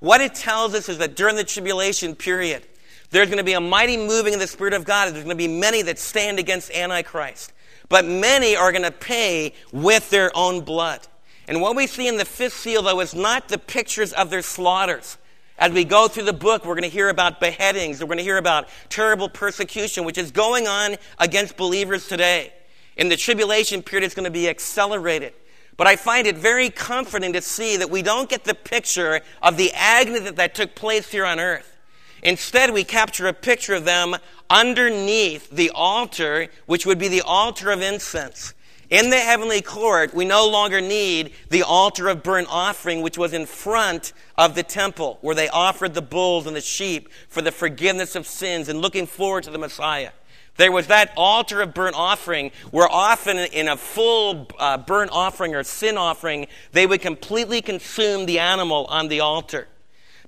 What 0.00 0.20
it 0.20 0.34
tells 0.34 0.74
us 0.74 0.88
is 0.88 0.98
that 0.98 1.16
during 1.16 1.36
the 1.36 1.44
tribulation 1.44 2.14
period, 2.14 2.66
there's 3.10 3.28
going 3.28 3.38
to 3.38 3.44
be 3.44 3.54
a 3.54 3.60
mighty 3.60 3.96
moving 3.96 4.34
of 4.34 4.40
the 4.40 4.46
Spirit 4.46 4.74
of 4.74 4.84
God. 4.84 5.06
There's 5.06 5.24
going 5.24 5.28
to 5.28 5.34
be 5.34 5.48
many 5.48 5.80
that 5.82 5.98
stand 5.98 6.38
against 6.38 6.70
Antichrist. 6.72 7.52
But 7.88 8.04
many 8.04 8.56
are 8.56 8.72
going 8.72 8.84
to 8.84 8.90
pay 8.90 9.54
with 9.72 10.10
their 10.10 10.30
own 10.34 10.60
blood. 10.60 11.06
And 11.48 11.60
what 11.60 11.76
we 11.76 11.86
see 11.86 12.08
in 12.08 12.16
the 12.16 12.24
fifth 12.24 12.54
seal, 12.54 12.82
though, 12.82 13.00
is 13.00 13.14
not 13.14 13.48
the 13.48 13.58
pictures 13.58 14.12
of 14.12 14.30
their 14.30 14.42
slaughters. 14.42 15.16
As 15.58 15.72
we 15.72 15.84
go 15.84 16.08
through 16.08 16.24
the 16.24 16.32
book, 16.32 16.64
we're 16.64 16.74
going 16.74 16.82
to 16.82 16.88
hear 16.88 17.08
about 17.08 17.40
beheadings. 17.40 18.00
We're 18.00 18.06
going 18.06 18.18
to 18.18 18.24
hear 18.24 18.36
about 18.36 18.68
terrible 18.88 19.28
persecution, 19.28 20.04
which 20.04 20.18
is 20.18 20.30
going 20.30 20.66
on 20.66 20.96
against 21.18 21.56
believers 21.56 22.08
today. 22.08 22.52
In 22.96 23.08
the 23.08 23.16
tribulation 23.16 23.82
period, 23.82 24.04
it's 24.04 24.14
going 24.14 24.24
to 24.24 24.30
be 24.30 24.48
accelerated. 24.48 25.32
But 25.76 25.86
I 25.86 25.96
find 25.96 26.26
it 26.26 26.36
very 26.36 26.70
comforting 26.70 27.32
to 27.34 27.42
see 27.42 27.76
that 27.76 27.90
we 27.90 28.02
don't 28.02 28.28
get 28.28 28.44
the 28.44 28.54
picture 28.54 29.20
of 29.42 29.56
the 29.56 29.72
agony 29.74 30.20
that, 30.20 30.36
that 30.36 30.54
took 30.54 30.74
place 30.74 31.10
here 31.10 31.24
on 31.24 31.38
earth. 31.38 31.76
Instead, 32.22 32.72
we 32.72 32.82
capture 32.82 33.28
a 33.28 33.32
picture 33.32 33.74
of 33.74 33.84
them 33.84 34.16
underneath 34.50 35.50
the 35.50 35.70
altar, 35.70 36.48
which 36.66 36.86
would 36.86 36.98
be 36.98 37.08
the 37.08 37.22
altar 37.22 37.70
of 37.70 37.82
incense. 37.82 38.54
In 38.88 39.10
the 39.10 39.18
heavenly 39.18 39.62
court, 39.62 40.14
we 40.14 40.24
no 40.24 40.48
longer 40.48 40.80
need 40.80 41.32
the 41.50 41.64
altar 41.64 42.08
of 42.08 42.22
burnt 42.22 42.46
offering, 42.48 43.02
which 43.02 43.18
was 43.18 43.32
in 43.32 43.44
front 43.44 44.12
of 44.38 44.54
the 44.54 44.62
temple, 44.62 45.18
where 45.22 45.34
they 45.34 45.48
offered 45.48 45.94
the 45.94 46.02
bulls 46.02 46.46
and 46.46 46.54
the 46.54 46.60
sheep 46.60 47.08
for 47.28 47.42
the 47.42 47.50
forgiveness 47.50 48.14
of 48.14 48.28
sins 48.28 48.68
and 48.68 48.80
looking 48.80 49.06
forward 49.06 49.42
to 49.44 49.50
the 49.50 49.58
Messiah. 49.58 50.12
There 50.56 50.70
was 50.70 50.86
that 50.86 51.12
altar 51.16 51.60
of 51.62 51.74
burnt 51.74 51.96
offering 51.96 52.52
where 52.70 52.88
often 52.88 53.38
in 53.38 53.66
a 53.66 53.76
full 53.76 54.48
uh, 54.58 54.78
burnt 54.78 55.10
offering 55.12 55.54
or 55.56 55.64
sin 55.64 55.98
offering, 55.98 56.46
they 56.70 56.86
would 56.86 57.00
completely 57.00 57.60
consume 57.60 58.24
the 58.24 58.38
animal 58.38 58.86
on 58.86 59.08
the 59.08 59.18
altar. 59.18 59.66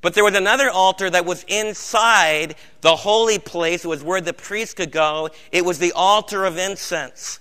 But 0.00 0.14
there 0.14 0.24
was 0.24 0.34
another 0.34 0.68
altar 0.68 1.08
that 1.10 1.24
was 1.24 1.44
inside 1.44 2.56
the 2.80 2.96
holy 2.96 3.38
place. 3.38 3.84
It 3.84 3.88
was 3.88 4.02
where 4.02 4.20
the 4.20 4.32
priest 4.32 4.76
could 4.76 4.90
go. 4.90 5.30
It 5.52 5.64
was 5.64 5.78
the 5.78 5.92
altar 5.92 6.44
of 6.44 6.58
incense. 6.58 7.38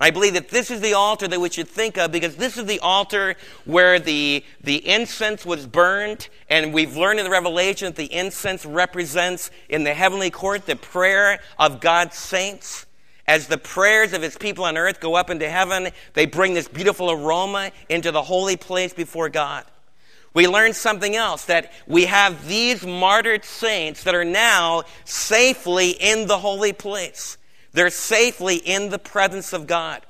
I 0.00 0.10
believe 0.10 0.34
that 0.34 0.48
this 0.48 0.72
is 0.72 0.80
the 0.80 0.94
altar 0.94 1.28
that 1.28 1.40
we 1.40 1.50
should 1.50 1.68
think 1.68 1.96
of 1.98 2.10
because 2.10 2.34
this 2.34 2.56
is 2.56 2.64
the 2.64 2.80
altar 2.80 3.36
where 3.64 4.00
the, 4.00 4.44
the 4.60 4.86
incense 4.88 5.46
was 5.46 5.66
burned. 5.66 6.28
And 6.50 6.74
we've 6.74 6.96
learned 6.96 7.20
in 7.20 7.24
the 7.24 7.30
Revelation 7.30 7.86
that 7.86 7.96
the 7.96 8.12
incense 8.12 8.66
represents 8.66 9.52
in 9.68 9.84
the 9.84 9.94
heavenly 9.94 10.30
court 10.30 10.66
the 10.66 10.74
prayer 10.74 11.38
of 11.58 11.80
God's 11.80 12.16
saints. 12.16 12.86
As 13.26 13.46
the 13.46 13.56
prayers 13.56 14.12
of 14.12 14.20
his 14.20 14.36
people 14.36 14.64
on 14.64 14.76
earth 14.76 15.00
go 15.00 15.14
up 15.14 15.30
into 15.30 15.48
heaven, 15.48 15.88
they 16.12 16.26
bring 16.26 16.54
this 16.54 16.68
beautiful 16.68 17.10
aroma 17.10 17.70
into 17.88 18.10
the 18.10 18.22
holy 18.22 18.56
place 18.56 18.92
before 18.92 19.28
God. 19.28 19.64
We 20.34 20.48
learn 20.48 20.72
something 20.72 21.14
else 21.14 21.44
that 21.44 21.72
we 21.86 22.06
have 22.06 22.48
these 22.48 22.84
martyred 22.84 23.44
saints 23.44 24.02
that 24.02 24.16
are 24.16 24.24
now 24.24 24.82
safely 25.04 25.90
in 25.90 26.26
the 26.26 26.38
holy 26.38 26.72
place. 26.72 27.38
They're 27.74 27.90
safely 27.90 28.56
in 28.56 28.88
the 28.88 28.98
presence 28.98 29.52
of 29.52 29.66
God. 29.66 30.06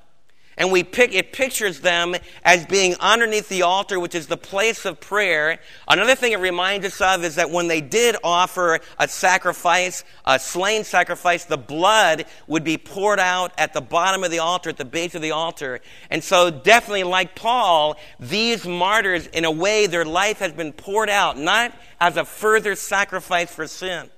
And 0.57 0.71
we 0.71 0.85
pick, 0.85 1.13
it 1.13 1.33
pictures 1.33 1.81
them 1.81 2.15
as 2.45 2.65
being 2.67 2.95
underneath 3.01 3.49
the 3.49 3.63
altar, 3.63 3.99
which 3.99 4.15
is 4.15 4.29
the 4.29 4.37
place 4.37 4.85
of 4.85 5.01
prayer. 5.01 5.59
Another 5.89 6.15
thing 6.15 6.31
it 6.31 6.39
reminds 6.39 6.87
us 6.87 7.01
of 7.01 7.25
is 7.25 7.35
that 7.35 7.51
when 7.51 7.67
they 7.67 7.81
did 7.81 8.17
offer 8.23 8.79
a 8.99 9.09
sacrifice, 9.09 10.05
a 10.25 10.39
slain 10.39 10.85
sacrifice, 10.85 11.45
the 11.45 11.57
blood 11.57 12.27
would 12.47 12.63
be 12.63 12.79
poured 12.79 13.19
out 13.19 13.53
at 13.59 13.73
the 13.73 13.81
bottom 13.81 14.23
of 14.23 14.31
the 14.31 14.39
altar, 14.39 14.71
at 14.71 14.77
the 14.77 14.85
base 14.85 15.17
of 15.17 15.23
the 15.23 15.33
altar. 15.33 15.81
And 16.09 16.23
so 16.23 16.51
definitely 16.51 17.03
like 17.03 17.35
Paul, 17.35 17.97
these 18.21 18.65
martyrs, 18.65 19.27
in 19.29 19.45
a 19.45 19.51
way, 19.51 19.89
their 19.89 20.05
life 20.05 20.39
has 20.39 20.53
been 20.53 20.73
poured 20.73 21.11
out, 21.11 21.37
not 21.37 21.75
as 22.01 22.17
a 22.17 22.25
further 22.25 22.77
sacrifice 22.77 23.53
for 23.53 23.67
sin, 23.67 24.09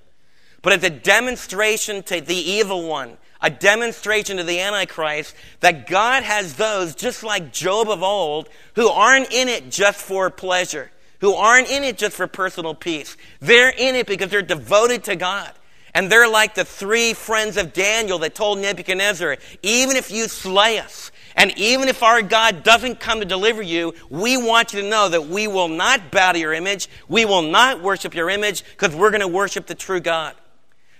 but 0.60 0.74
as 0.74 0.84
a 0.84 0.90
demonstration 0.90 2.02
to 2.02 2.20
the 2.20 2.36
evil 2.36 2.86
one 2.86 3.16
a 3.46 3.50
demonstration 3.50 4.38
to 4.38 4.42
the 4.42 4.58
Antichrist 4.58 5.32
that 5.60 5.86
God 5.86 6.24
has 6.24 6.54
those, 6.54 6.96
just 6.96 7.22
like 7.22 7.52
Job 7.52 7.88
of 7.88 8.02
old, 8.02 8.48
who 8.74 8.88
aren't 8.88 9.32
in 9.32 9.48
it 9.48 9.70
just 9.70 10.00
for 10.00 10.28
pleasure, 10.30 10.90
who 11.20 11.32
aren't 11.34 11.70
in 11.70 11.84
it 11.84 11.96
just 11.96 12.16
for 12.16 12.26
personal 12.26 12.74
peace. 12.74 13.16
They're 13.38 13.70
in 13.70 13.94
it 13.94 14.08
because 14.08 14.30
they're 14.30 14.42
devoted 14.42 15.04
to 15.04 15.14
God. 15.14 15.52
And 15.94 16.10
they're 16.10 16.28
like 16.28 16.56
the 16.56 16.64
three 16.64 17.14
friends 17.14 17.56
of 17.56 17.72
Daniel 17.72 18.18
that 18.18 18.34
told 18.34 18.58
Nebuchadnezzar, 18.58 19.36
even 19.62 19.96
if 19.96 20.10
you 20.10 20.26
slay 20.26 20.80
us, 20.80 21.12
and 21.36 21.56
even 21.56 21.86
if 21.86 22.02
our 22.02 22.22
God 22.22 22.64
doesn't 22.64 22.98
come 22.98 23.20
to 23.20 23.26
deliver 23.26 23.62
you, 23.62 23.94
we 24.10 24.36
want 24.36 24.72
you 24.72 24.80
to 24.80 24.88
know 24.88 25.08
that 25.08 25.28
we 25.28 25.46
will 25.46 25.68
not 25.68 26.10
bow 26.10 26.32
to 26.32 26.38
your 26.38 26.52
image. 26.52 26.88
We 27.06 27.26
will 27.26 27.42
not 27.42 27.80
worship 27.80 28.12
your 28.12 28.28
image 28.28 28.64
because 28.64 28.92
we're 28.92 29.10
going 29.10 29.20
to 29.20 29.28
worship 29.28 29.66
the 29.66 29.76
true 29.76 30.00
God. 30.00 30.34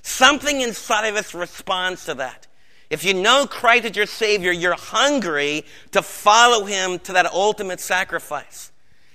Something 0.06 0.60
inside 0.60 1.08
of 1.08 1.16
us 1.16 1.34
responds 1.34 2.04
to 2.04 2.14
that. 2.14 2.46
If 2.90 3.02
you 3.02 3.12
know 3.12 3.44
Christ 3.44 3.86
as 3.86 3.96
your 3.96 4.06
Savior, 4.06 4.52
you're 4.52 4.76
hungry 4.76 5.64
to 5.90 6.00
follow 6.00 6.64
Him 6.64 7.00
to 7.00 7.12
that 7.14 7.26
ultimate 7.26 7.80
sacrifice. 7.80 8.70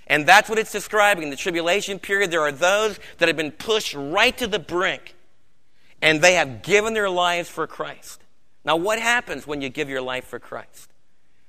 And 0.07 0.27
that's 0.27 0.49
what 0.49 0.59
it's 0.59 0.73
describing. 0.73 1.23
In 1.23 1.29
the 1.29 1.37
tribulation 1.37 1.97
period, 1.97 2.29
there 2.29 2.41
are 2.41 2.51
those 2.51 2.99
that 3.19 3.29
have 3.29 3.37
been 3.37 3.53
pushed 3.53 3.93
right 3.95 4.37
to 4.37 4.47
the 4.47 4.59
brink, 4.59 5.15
and 6.01 6.21
they 6.21 6.33
have 6.33 6.61
given 6.61 6.93
their 6.93 7.09
lives 7.09 7.47
for 7.47 7.65
Christ. 7.67 8.21
Now, 8.65 8.75
what 8.75 8.99
happens 8.99 9.47
when 9.47 9.61
you 9.61 9.69
give 9.69 9.87
your 9.87 10.01
life 10.01 10.25
for 10.25 10.39
Christ? 10.39 10.91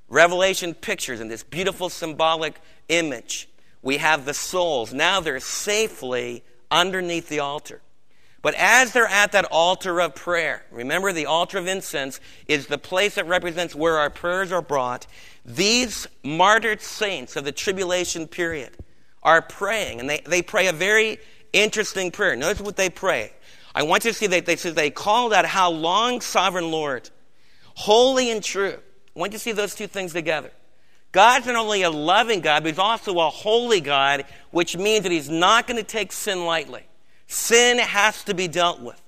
Revelation 0.09 0.73
pictures 0.73 1.19
in 1.19 1.27
this 1.27 1.43
beautiful 1.43 1.89
symbolic 1.89 2.61
image. 2.89 3.49
We 3.83 3.97
have 3.97 4.25
the 4.25 4.35
souls. 4.35 4.95
Now 4.95 5.19
they're 5.19 5.41
safely 5.41 6.45
underneath 6.71 7.29
the 7.29 7.41
altar. 7.41 7.81
But 8.43 8.55
as 8.55 8.93
they're 8.93 9.07
at 9.07 9.33
that 9.33 9.45
altar 9.47 10.01
of 10.01 10.17
prayer, 10.17 10.65
remember 10.73 11.13
the 11.13 11.27
altar 11.27 11.59
of 11.59 11.69
incense 11.69 12.19
is 12.49 12.67
the 12.67 12.77
place 12.77 13.15
that 13.15 13.27
represents 13.27 13.75
where 13.75 13.99
our 13.99 14.11
prayers 14.11 14.51
are 14.51 14.61
brought. 14.61 15.07
These 15.45 16.09
martyred 16.25 16.83
saints 16.83 17.37
of 17.37 17.45
the 17.45 17.53
tribulation 17.53 18.27
period 18.27 18.77
are 19.23 19.41
praying, 19.41 20.01
and 20.01 20.11
they, 20.11 20.21
they 20.27 20.43
pray 20.43 20.67
a 20.67 20.73
very 20.73 21.19
interesting 21.53 22.11
prayer. 22.11 22.35
Notice 22.35 22.61
what 22.61 22.77
they 22.77 22.91
pray. 22.91 23.33
I 23.77 23.85
want 23.85 24.05
you 24.05 24.11
to 24.11 24.19
see 24.19 24.27
that 24.27 24.45
they 24.45 24.57
say 24.57 24.71
they 24.71 24.91
called 24.91 25.33
out, 25.33 25.45
How 25.45 25.71
long, 25.71 26.21
sovereign 26.21 26.73
Lord, 26.73 27.09
holy 27.75 28.31
and 28.31 28.43
true. 28.43 28.77
I 29.15 29.19
want 29.19 29.33
you 29.33 29.39
to 29.39 29.43
see 29.43 29.53
those 29.53 29.77
two 29.77 29.87
things 29.87 30.13
together. 30.13 30.51
God's 31.13 31.47
not 31.47 31.57
only 31.57 31.83
a 31.83 31.91
loving 31.91 32.41
God, 32.41 32.65
but 32.65 32.71
He's 32.71 32.79
also 32.79 33.19
a 33.21 33.31
holy 33.31 33.81
God, 33.81 34.25
which 34.51 34.77
means 34.77 35.05
that 35.05 35.13
He's 35.13 35.31
not 35.31 35.69
going 35.69 35.77
to 35.77 35.85
take 35.85 36.11
sin 36.11 36.45
lightly. 36.45 36.83
Sin 37.33 37.79
has 37.79 38.25
to 38.25 38.35
be 38.35 38.47
dealt 38.47 38.81
with. 38.81 39.01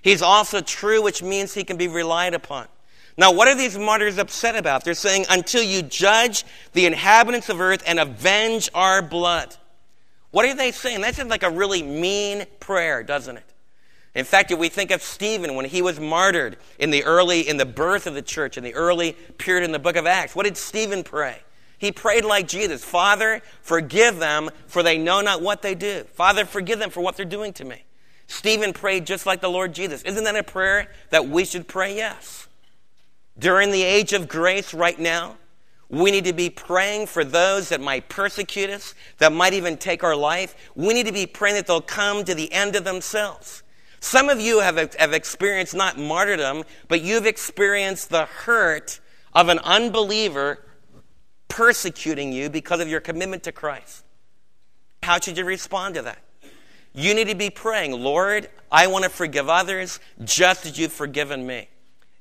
He's 0.00 0.22
also 0.22 0.60
true, 0.60 1.02
which 1.02 1.24
means 1.24 1.54
he 1.54 1.64
can 1.64 1.76
be 1.76 1.88
relied 1.88 2.32
upon. 2.32 2.68
Now, 3.16 3.32
what 3.32 3.48
are 3.48 3.56
these 3.56 3.76
martyrs 3.76 4.16
upset 4.16 4.54
about? 4.54 4.84
They're 4.84 4.94
saying, 4.94 5.26
until 5.28 5.62
you 5.62 5.82
judge 5.82 6.44
the 6.72 6.86
inhabitants 6.86 7.48
of 7.48 7.60
earth 7.60 7.82
and 7.84 7.98
avenge 7.98 8.70
our 8.74 9.02
blood. 9.02 9.56
What 10.30 10.44
are 10.44 10.54
they 10.54 10.70
saying? 10.70 11.00
That 11.00 11.16
sounds 11.16 11.30
like 11.30 11.42
a 11.42 11.50
really 11.50 11.82
mean 11.82 12.46
prayer, 12.60 13.02
doesn't 13.02 13.38
it? 13.38 13.52
In 14.14 14.24
fact, 14.24 14.52
if 14.52 14.58
we 14.60 14.68
think 14.68 14.92
of 14.92 15.02
Stephen 15.02 15.56
when 15.56 15.64
he 15.64 15.82
was 15.82 15.98
martyred 15.98 16.56
in 16.78 16.90
the 16.90 17.02
early, 17.02 17.40
in 17.40 17.56
the 17.56 17.66
birth 17.66 18.06
of 18.06 18.14
the 18.14 18.22
church, 18.22 18.56
in 18.56 18.62
the 18.62 18.74
early 18.74 19.16
period 19.38 19.64
in 19.64 19.72
the 19.72 19.80
book 19.80 19.96
of 19.96 20.06
Acts, 20.06 20.36
what 20.36 20.44
did 20.44 20.56
Stephen 20.56 21.02
pray? 21.02 21.40
He 21.78 21.92
prayed 21.92 22.24
like 22.24 22.48
Jesus 22.48 22.84
Father, 22.84 23.42
forgive 23.60 24.18
them, 24.18 24.50
for 24.66 24.82
they 24.82 24.98
know 24.98 25.20
not 25.20 25.42
what 25.42 25.62
they 25.62 25.74
do. 25.74 26.04
Father, 26.14 26.44
forgive 26.44 26.78
them 26.78 26.90
for 26.90 27.00
what 27.00 27.16
they're 27.16 27.26
doing 27.26 27.52
to 27.54 27.64
me. 27.64 27.84
Stephen 28.26 28.72
prayed 28.72 29.06
just 29.06 29.26
like 29.26 29.40
the 29.40 29.50
Lord 29.50 29.74
Jesus. 29.74 30.02
Isn't 30.02 30.24
that 30.24 30.36
a 30.36 30.42
prayer 30.42 30.90
that 31.10 31.28
we 31.28 31.44
should 31.44 31.68
pray? 31.68 31.96
Yes. 31.96 32.48
During 33.38 33.70
the 33.70 33.82
age 33.82 34.12
of 34.12 34.28
grace 34.28 34.72
right 34.72 34.98
now, 34.98 35.36
we 35.90 36.10
need 36.10 36.24
to 36.24 36.32
be 36.32 36.50
praying 36.50 37.06
for 37.06 37.24
those 37.24 37.68
that 37.68 37.80
might 37.80 38.08
persecute 38.08 38.70
us, 38.70 38.94
that 39.18 39.32
might 39.32 39.52
even 39.52 39.76
take 39.76 40.02
our 40.02 40.16
life. 40.16 40.54
We 40.74 40.94
need 40.94 41.06
to 41.06 41.12
be 41.12 41.26
praying 41.26 41.56
that 41.56 41.66
they'll 41.66 41.80
come 41.80 42.24
to 42.24 42.34
the 42.34 42.52
end 42.52 42.74
of 42.76 42.84
themselves. 42.84 43.62
Some 44.00 44.28
of 44.28 44.40
you 44.40 44.60
have, 44.60 44.94
have 44.94 45.12
experienced 45.12 45.74
not 45.74 45.98
martyrdom, 45.98 46.64
but 46.88 47.02
you've 47.02 47.26
experienced 47.26 48.10
the 48.10 48.24
hurt 48.24 49.00
of 49.32 49.48
an 49.48 49.58
unbeliever 49.60 50.60
persecuting 51.48 52.32
you 52.32 52.50
because 52.50 52.80
of 52.80 52.88
your 52.88 53.00
commitment 53.00 53.42
to 53.44 53.52
Christ. 53.52 54.04
How 55.02 55.20
should 55.20 55.36
you 55.36 55.44
respond 55.44 55.96
to 55.96 56.02
that? 56.02 56.18
You 56.94 57.14
need 57.14 57.28
to 57.28 57.34
be 57.34 57.50
praying, 57.50 57.92
Lord, 57.92 58.48
I 58.70 58.86
want 58.86 59.04
to 59.04 59.10
forgive 59.10 59.48
others 59.48 60.00
just 60.22 60.64
as 60.64 60.78
you've 60.78 60.92
forgiven 60.92 61.46
me. 61.46 61.68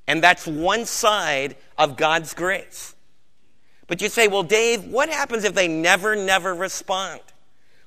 And 0.07 0.21
that's 0.21 0.45
one 0.45 0.85
side 0.85 1.55
of 1.77 1.95
God's 1.95 2.33
grace. 2.33 2.95
But 3.87 4.01
you 4.01 4.09
say, 4.09 4.27
well, 4.27 4.43
Dave, 4.43 4.85
what 4.85 5.09
happens 5.09 5.43
if 5.43 5.53
they 5.53 5.67
never, 5.67 6.15
never 6.15 6.53
respond? 6.53 7.21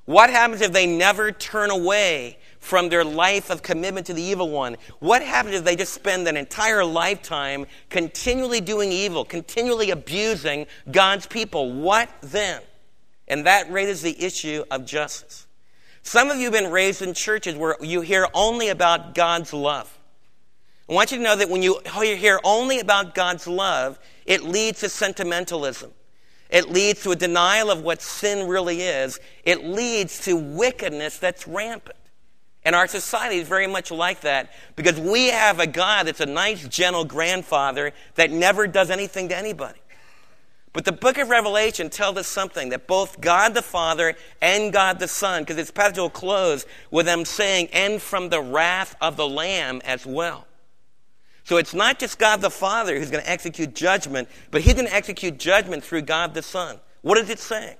What 0.05 0.31
happens 0.31 0.61
if 0.61 0.73
they 0.73 0.87
never 0.87 1.33
turn 1.33 1.71
away 1.71 2.39
from 2.67 2.89
their 2.89 3.05
life 3.05 3.49
of 3.49 3.63
commitment 3.63 4.09
to 4.09 4.13
the 4.13 4.23
evil 4.23 4.51
one? 4.51 4.77
What 4.99 5.23
happens 5.23 5.55
if 5.55 5.65
they 5.65 5.77
just 5.77 5.95
spend 5.95 6.27
an 6.27 6.37
entire 6.37 6.85
lifetime 6.85 7.67
continually 7.91 8.61
doing 8.61 8.91
evil, 8.91 9.25
continually 9.25 9.91
abusing 9.91 10.67
God's 10.91 11.27
people? 11.27 11.73
What 11.73 12.11
then? 12.23 12.61
And 13.29 13.47
that 13.47 13.71
raises 13.71 14.03
the 14.03 14.21
issue 14.21 14.65
of 14.69 14.85
justice. 14.85 15.47
Some 16.03 16.29
of 16.29 16.39
you 16.39 16.45
have 16.45 16.53
been 16.53 16.73
raised 16.73 17.03
in 17.03 17.15
churches 17.15 17.55
where 17.55 17.77
you 17.81 18.01
hear 18.01 18.27
only 18.35 18.69
about 18.69 19.15
God's 19.15 19.53
love. 19.53 19.97
I 20.89 20.93
want 20.93 21.13
you 21.13 21.19
to 21.19 21.23
know 21.23 21.37
that 21.37 21.49
when 21.49 21.63
you 21.63 21.81
hear 21.95 22.41
only 22.43 22.81
about 22.81 23.15
God's 23.15 23.47
love, 23.47 23.99
it 24.25 24.43
leads 24.43 24.81
to 24.81 24.89
sentimentalism. 24.89 25.93
It 26.51 26.69
leads 26.69 27.03
to 27.05 27.13
a 27.13 27.17
denial 27.17 27.71
of 27.71 27.83
what 27.83 28.03
sin 28.03 28.49
really 28.49 28.83
is. 28.83 29.21
It 29.45 29.65
leads 29.65 30.25
to 30.25 30.37
wickedness 30.37 31.19
that's 31.19 31.47
rampant. 31.47 31.97
And 32.67 32.75
our 32.75 32.89
society 32.89 33.37
is 33.37 33.47
very 33.47 33.69
much 33.69 33.93
like 33.93 34.23
that 34.23 34.51
because 34.75 34.99
we 34.99 35.29
have 35.29 35.61
a 35.61 35.69
God 35.69 36.09
that's 36.09 36.21
a 36.21 36.27
nice, 36.27 36.67
gentle 36.67 37.05
grandfather 37.05 37.93
that 38.17 38.33
never 38.33 38.67
does 38.67 38.91
anything 38.91 39.29
to 39.29 39.37
anybody. 39.37 39.79
But 40.73 40.85
the 40.85 40.91
book 40.91 41.17
of 41.17 41.29
Revelation 41.29 41.91
tells 41.91 42.17
us 42.17 42.27
something 42.27 42.71
that 42.71 42.89
both 42.89 43.21
God 43.21 43.55
the 43.55 43.63
Father 43.63 44.17
and 44.43 44.73
God 44.73 44.99
the 44.99 45.07
Son, 45.07 45.43
because 45.43 45.59
its 45.59 45.71
passage 45.71 45.99
will 45.99 46.11
close 46.11 46.67
with 46.91 47.07
them 47.07 47.25
saying, 47.25 47.69
and 47.73 48.03
from 48.03 48.31
the 48.31 48.43
wrath 48.43 48.97
of 49.01 49.17
the 49.17 49.29
Lamb 49.29 49.81
as 49.85 50.05
well. 50.05 50.49
So 51.45 51.59
it's 51.59 51.73
not 51.73 52.01
just 52.01 52.19
God 52.19 52.41
the 52.41 52.51
Father 52.51 52.99
who's 52.99 53.13
going 53.13 53.23
to 53.23 53.31
execute 53.31 53.77
judgment, 53.77 54.29
but 54.51 54.63
he's 54.63 54.75
going 54.75 54.89
to 54.89 54.93
execute 54.93 55.39
judgment 55.39 55.85
through 55.85 56.03
God 56.03 56.35
the 56.35 56.43
Son. 56.43 56.81
What 57.03 57.17
is 57.17 57.31
it 57.31 57.39
saying? 57.39 57.77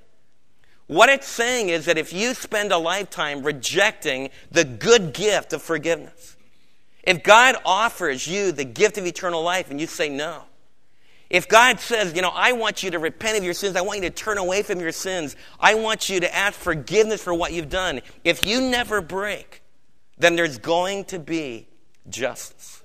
What 0.87 1.09
it's 1.09 1.27
saying 1.27 1.69
is 1.69 1.87
that 1.87 1.99
if 1.99 2.13
you 2.13 2.35
spend 2.35 2.71
a 2.71 2.79
lifetime 2.79 3.43
rejecting 3.43 4.31
the 4.51 4.65
good 4.65 5.13
gift 5.13 5.53
of 5.53 5.63
forgiveness, 5.63 6.37
if 7.03 7.23
God 7.23 7.57
offers 7.65 8.27
you 8.27 8.53
the 8.53 8.65
gift 8.65 8.99
of 8.99 9.07
eternal 9.07 9.43
life 9.43 9.71
and 9.71 9.81
you 9.81 9.87
say 9.87 10.09
no, 10.09 10.45
if 11.29 11.49
God 11.49 11.81
says, 11.81 12.15
you 12.15 12.23
know, 12.23 12.31
I 12.33 12.53
want 12.53 12.85
you 12.85 12.93
to 12.93 13.01
repent 13.01 13.37
of 13.37 13.43
your 13.43 13.55
sins, 13.55 13.75
I 13.75 13.81
want 13.81 14.01
you 14.01 14.09
to 14.09 14.15
turn 14.15 14.39
away 14.39 14.63
from 14.63 14.79
your 14.79 14.93
sins, 14.93 15.35
I 15.59 15.75
want 15.75 16.09
you 16.09 16.21
to 16.21 16.35
ask 16.35 16.59
forgiveness 16.59 17.23
for 17.23 17.35
what 17.35 17.53
you've 17.53 17.69
done, 17.69 18.01
if 18.23 18.47
you 18.47 18.61
never 18.61 19.01
break, 19.01 19.63
then 20.19 20.37
there's 20.37 20.59
going 20.59 21.05
to 21.07 21.19
be 21.19 21.67
justice. 22.09 22.83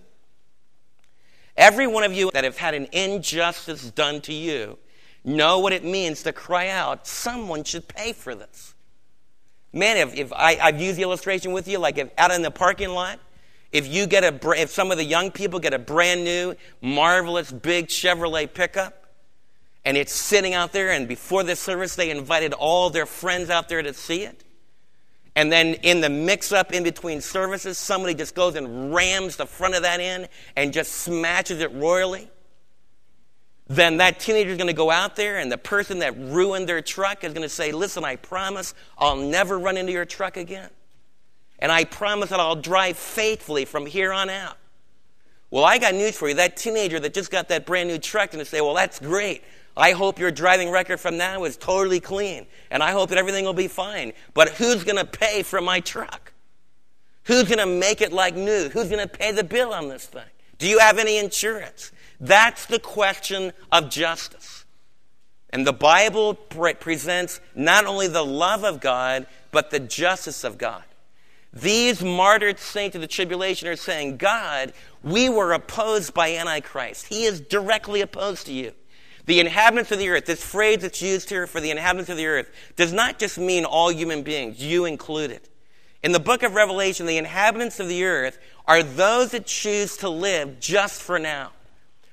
Every 1.55 1.86
one 1.86 2.03
of 2.03 2.13
you 2.13 2.31
that 2.34 2.43
have 2.43 2.58
had 2.58 2.74
an 2.74 2.88
injustice 2.91 3.91
done 3.91 4.22
to 4.22 4.34
you 4.34 4.79
know 5.24 5.60
what 5.60 5.74
it 5.74 5.84
means 5.84 6.24
to 6.24 6.34
cry 6.34 6.70
out, 6.70 7.08
someone 7.08 7.63
should 7.63 7.88
pay 7.88 8.13
for 8.13 8.36
this. 8.36 8.74
Man, 9.74 9.98
if, 9.98 10.16
if 10.16 10.34
I, 10.34 10.58
I've 10.62 10.82
used 10.82 10.98
the 10.98 11.04
illustration 11.04 11.54
with 11.54 11.68
you, 11.68 11.78
like 11.78 11.98
if 11.98 12.10
out 12.18 12.32
in 12.32 12.42
the 12.42 12.51
parking 12.51 12.90
lot, 12.90 13.20
if 13.72 13.88
you 13.88 14.06
get 14.06 14.24
a, 14.24 14.51
if 14.51 14.70
some 14.70 14.92
of 14.92 14.98
the 14.98 15.06
young 15.06 15.32
people 15.32 15.60
get 15.60 15.74
a 15.74 15.80
brand 15.80 16.24
new, 16.24 16.56
marvelous, 16.82 17.51
big 17.51 17.88
Chevrolet 17.88 18.54
pickup, 18.54 19.06
and 19.86 19.96
it's 19.96 20.12
sitting 20.12 20.54
out 20.54 20.74
there, 20.74 20.92
and 20.92 21.08
before 21.08 21.44
the 21.44 21.56
service, 21.56 21.96
they 21.96 22.12
invited 22.12 22.54
all 22.54 22.90
their 22.90 23.06
friends 23.06 23.50
out 23.50 23.70
there 23.70 23.82
to 23.82 23.94
see 23.94 24.24
it. 24.24 24.44
And 25.36 25.51
then 25.51 25.75
in 25.75 26.01
the 26.01 26.10
mix 26.10 26.51
up 26.51 26.74
in 26.74 26.84
between 26.84 27.22
services, 27.22 27.78
somebody 27.78 28.13
just 28.13 28.36
goes 28.36 28.56
and 28.56 28.94
rams 28.94 29.38
the 29.38 29.46
front 29.46 29.75
of 29.75 29.84
that 29.84 30.01
in 30.01 30.28
and 30.58 30.74
just 30.74 30.92
smashes 30.92 31.62
it 31.62 31.72
royally. 31.74 32.30
Then 33.72 33.98
that 33.98 34.20
teenager 34.20 34.50
is 34.50 34.58
going 34.58 34.68
to 34.68 34.74
go 34.74 34.92
out 34.92 35.16
there, 35.16 35.38
and 35.38 35.50
the 35.50 35.58
person 35.58 36.00
that 36.00 36.18
ruined 36.18 36.68
their 36.68 36.82
truck 36.82 37.24
is 37.24 37.32
going 37.32 37.44
to 37.44 37.50
say, 37.50 37.72
Listen, 37.72 38.04
I 38.04 38.18
promise 38.18 38.74
I'll 38.98 39.16
never 39.16 39.58
run 39.58 39.78
into 39.78 39.94
your 39.94 40.04
truck 40.04 40.36
again. 40.36 40.70
And 41.58 41.72
I 41.72 41.86
promise 41.86 42.32
that 42.32 42.42
I'll 42.42 42.58
drive 42.58 42.98
faithfully 42.98 43.63
from 43.63 43.86
here 43.86 44.12
on 44.12 44.30
out. 44.30 44.58
Well, 45.51 45.63
I 45.63 45.78
got 45.78 45.94
news 45.96 46.18
for 46.18 46.28
you. 46.28 46.36
That 46.36 46.58
teenager 46.58 47.00
that 47.00 47.13
just 47.13 47.32
got 47.32 47.48
that 47.48 47.66
brand 47.66 47.88
new 47.88 47.98
truck 47.98 48.32
to 48.32 48.44
say, 48.44 48.60
Well, 48.60 48.74
that's 48.74 49.00
great. 49.00 49.42
I 49.78 49.92
hope 49.92 50.20
your 50.20 50.32
driving 50.32 50.70
record 50.70 51.00
from 51.00 51.16
now 51.16 51.46
is 51.46 51.56
totally 51.56 52.01
clean. 52.01 52.48
And 52.72 52.84
I 52.84 52.92
hope 52.92 53.08
that 53.08 53.18
everything 53.18 53.46
will 53.46 53.54
be 53.54 53.70
fine. 53.70 54.12
But 54.34 54.50
who's 54.50 54.84
going 54.84 54.98
to 54.98 55.06
pay 55.06 55.44
for 55.44 55.62
my 55.62 55.80
truck? 55.80 56.34
Who's 57.24 57.44
going 57.44 57.60
to 57.60 57.66
make 57.66 58.01
it 58.01 58.12
like 58.12 58.36
new? 58.36 58.68
Who's 58.68 58.90
going 58.90 59.00
to 59.00 59.08
pay 59.08 59.32
the 59.32 59.46
bill 59.46 59.74
on 59.74 59.88
this 59.88 60.08
thing? 60.08 60.25
Do 60.58 60.68
you 60.68 60.80
have 60.80 60.98
any 60.98 61.18
insurance? 61.18 61.94
That's 62.22 62.68
the 62.68 62.80
question 62.80 63.51
of 63.72 63.90
justice. 63.90 64.63
And 65.50 65.66
the 65.66 65.74
Bible 65.74 66.36
pre- 66.36 66.75
presents 66.75 67.42
not 67.56 67.86
only 67.86 68.08
the 68.08 68.24
love 68.24 68.63
of 68.63 68.80
God, 68.80 69.25
but 69.51 69.72
the 69.72 69.80
justice 69.80 70.44
of 70.44 70.58
God. 70.58 70.84
These 71.51 72.01
martyred 72.01 72.60
saints 72.60 72.96
of 72.96 73.01
the 73.01 73.08
tribulation 73.08 73.68
are 73.68 73.75
saying, 73.75 74.18
God, 74.18 74.72
we 75.04 75.28
were 75.28 75.51
opposed 75.51 76.13
by 76.13 76.36
Antichrist. 76.36 77.08
He 77.08 77.25
is 77.25 77.42
directly 77.42 78.00
opposed 78.00 78.46
to 78.46 78.54
you. 78.54 78.72
The 79.25 79.40
inhabitants 79.40 79.92
of 79.92 80.00
the 80.00 80.10
earth, 80.10 80.25
this 80.25 80.44
phrase 80.44 80.80
that's 80.80 81.01
used 81.01 81.30
here 81.30 81.48
for 81.48 81.60
the 81.60 81.72
inhabitants 81.72 82.10
of 82.10 82.18
the 82.18 82.28
earth, 82.28 82.50
does 82.75 82.94
not 82.94 83.20
just 83.20 83.38
mean 83.38 83.66
all 83.66 83.92
human 83.92 84.24
beings, 84.24 84.63
you 84.63 84.86
included. 84.86 85.42
In 86.04 86.12
the 86.13 86.20
book 86.20 86.44
of 86.44 86.54
Revelation, 86.54 87.06
the 87.06 87.18
inhabitants 87.18 87.80
of 87.80 87.88
the 87.88 88.06
earth 88.06 88.40
are 88.66 88.84
those 88.84 89.32
that 89.32 89.46
choose 89.46 89.98
to 89.98 90.10
live 90.10 90.60
just 90.60 91.01
for 91.01 91.20
now. 91.20 91.51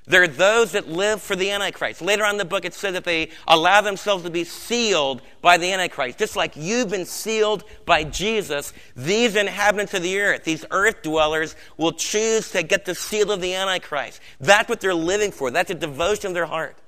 They're 0.08 0.26
those 0.26 0.72
that 0.72 0.88
live 0.88 1.20
for 1.20 1.36
the 1.36 1.50
Antichrist. 1.50 2.00
Later 2.00 2.24
on 2.24 2.32
in 2.32 2.36
the 2.38 2.44
book, 2.46 2.64
it 2.64 2.72
says 2.72 2.94
that 2.94 3.04
they 3.04 3.30
allow 3.46 3.82
themselves 3.82 4.24
to 4.24 4.30
be 4.30 4.44
sealed 4.44 5.20
by 5.42 5.58
the 5.58 5.70
Antichrist. 5.70 6.18
Just 6.18 6.34
like 6.34 6.56
you've 6.56 6.88
been 6.88 7.04
sealed 7.04 7.62
by 7.84 8.04
Jesus, 8.04 8.72
these 8.96 9.36
inhabitants 9.36 9.92
of 9.92 10.02
the 10.02 10.18
earth, 10.18 10.44
these 10.44 10.64
earth 10.70 11.02
dwellers, 11.02 11.54
will 11.76 11.92
choose 11.92 12.50
to 12.52 12.62
get 12.62 12.86
the 12.86 12.94
seal 12.94 13.30
of 13.30 13.42
the 13.42 13.54
Antichrist. 13.54 14.20
That's 14.40 14.68
what 14.68 14.80
they're 14.80 14.94
living 14.94 15.30
for. 15.30 15.50
That's 15.50 15.70
a 15.70 15.74
devotion 15.74 16.28
of 16.28 16.34
their 16.34 16.46
heart. 16.46 16.78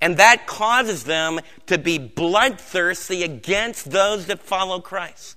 And 0.00 0.18
that 0.18 0.46
causes 0.46 1.04
them 1.04 1.40
to 1.66 1.76
be 1.76 1.98
bloodthirsty 1.98 3.24
against 3.24 3.90
those 3.90 4.26
that 4.26 4.38
follow 4.38 4.80
Christ. 4.80 5.36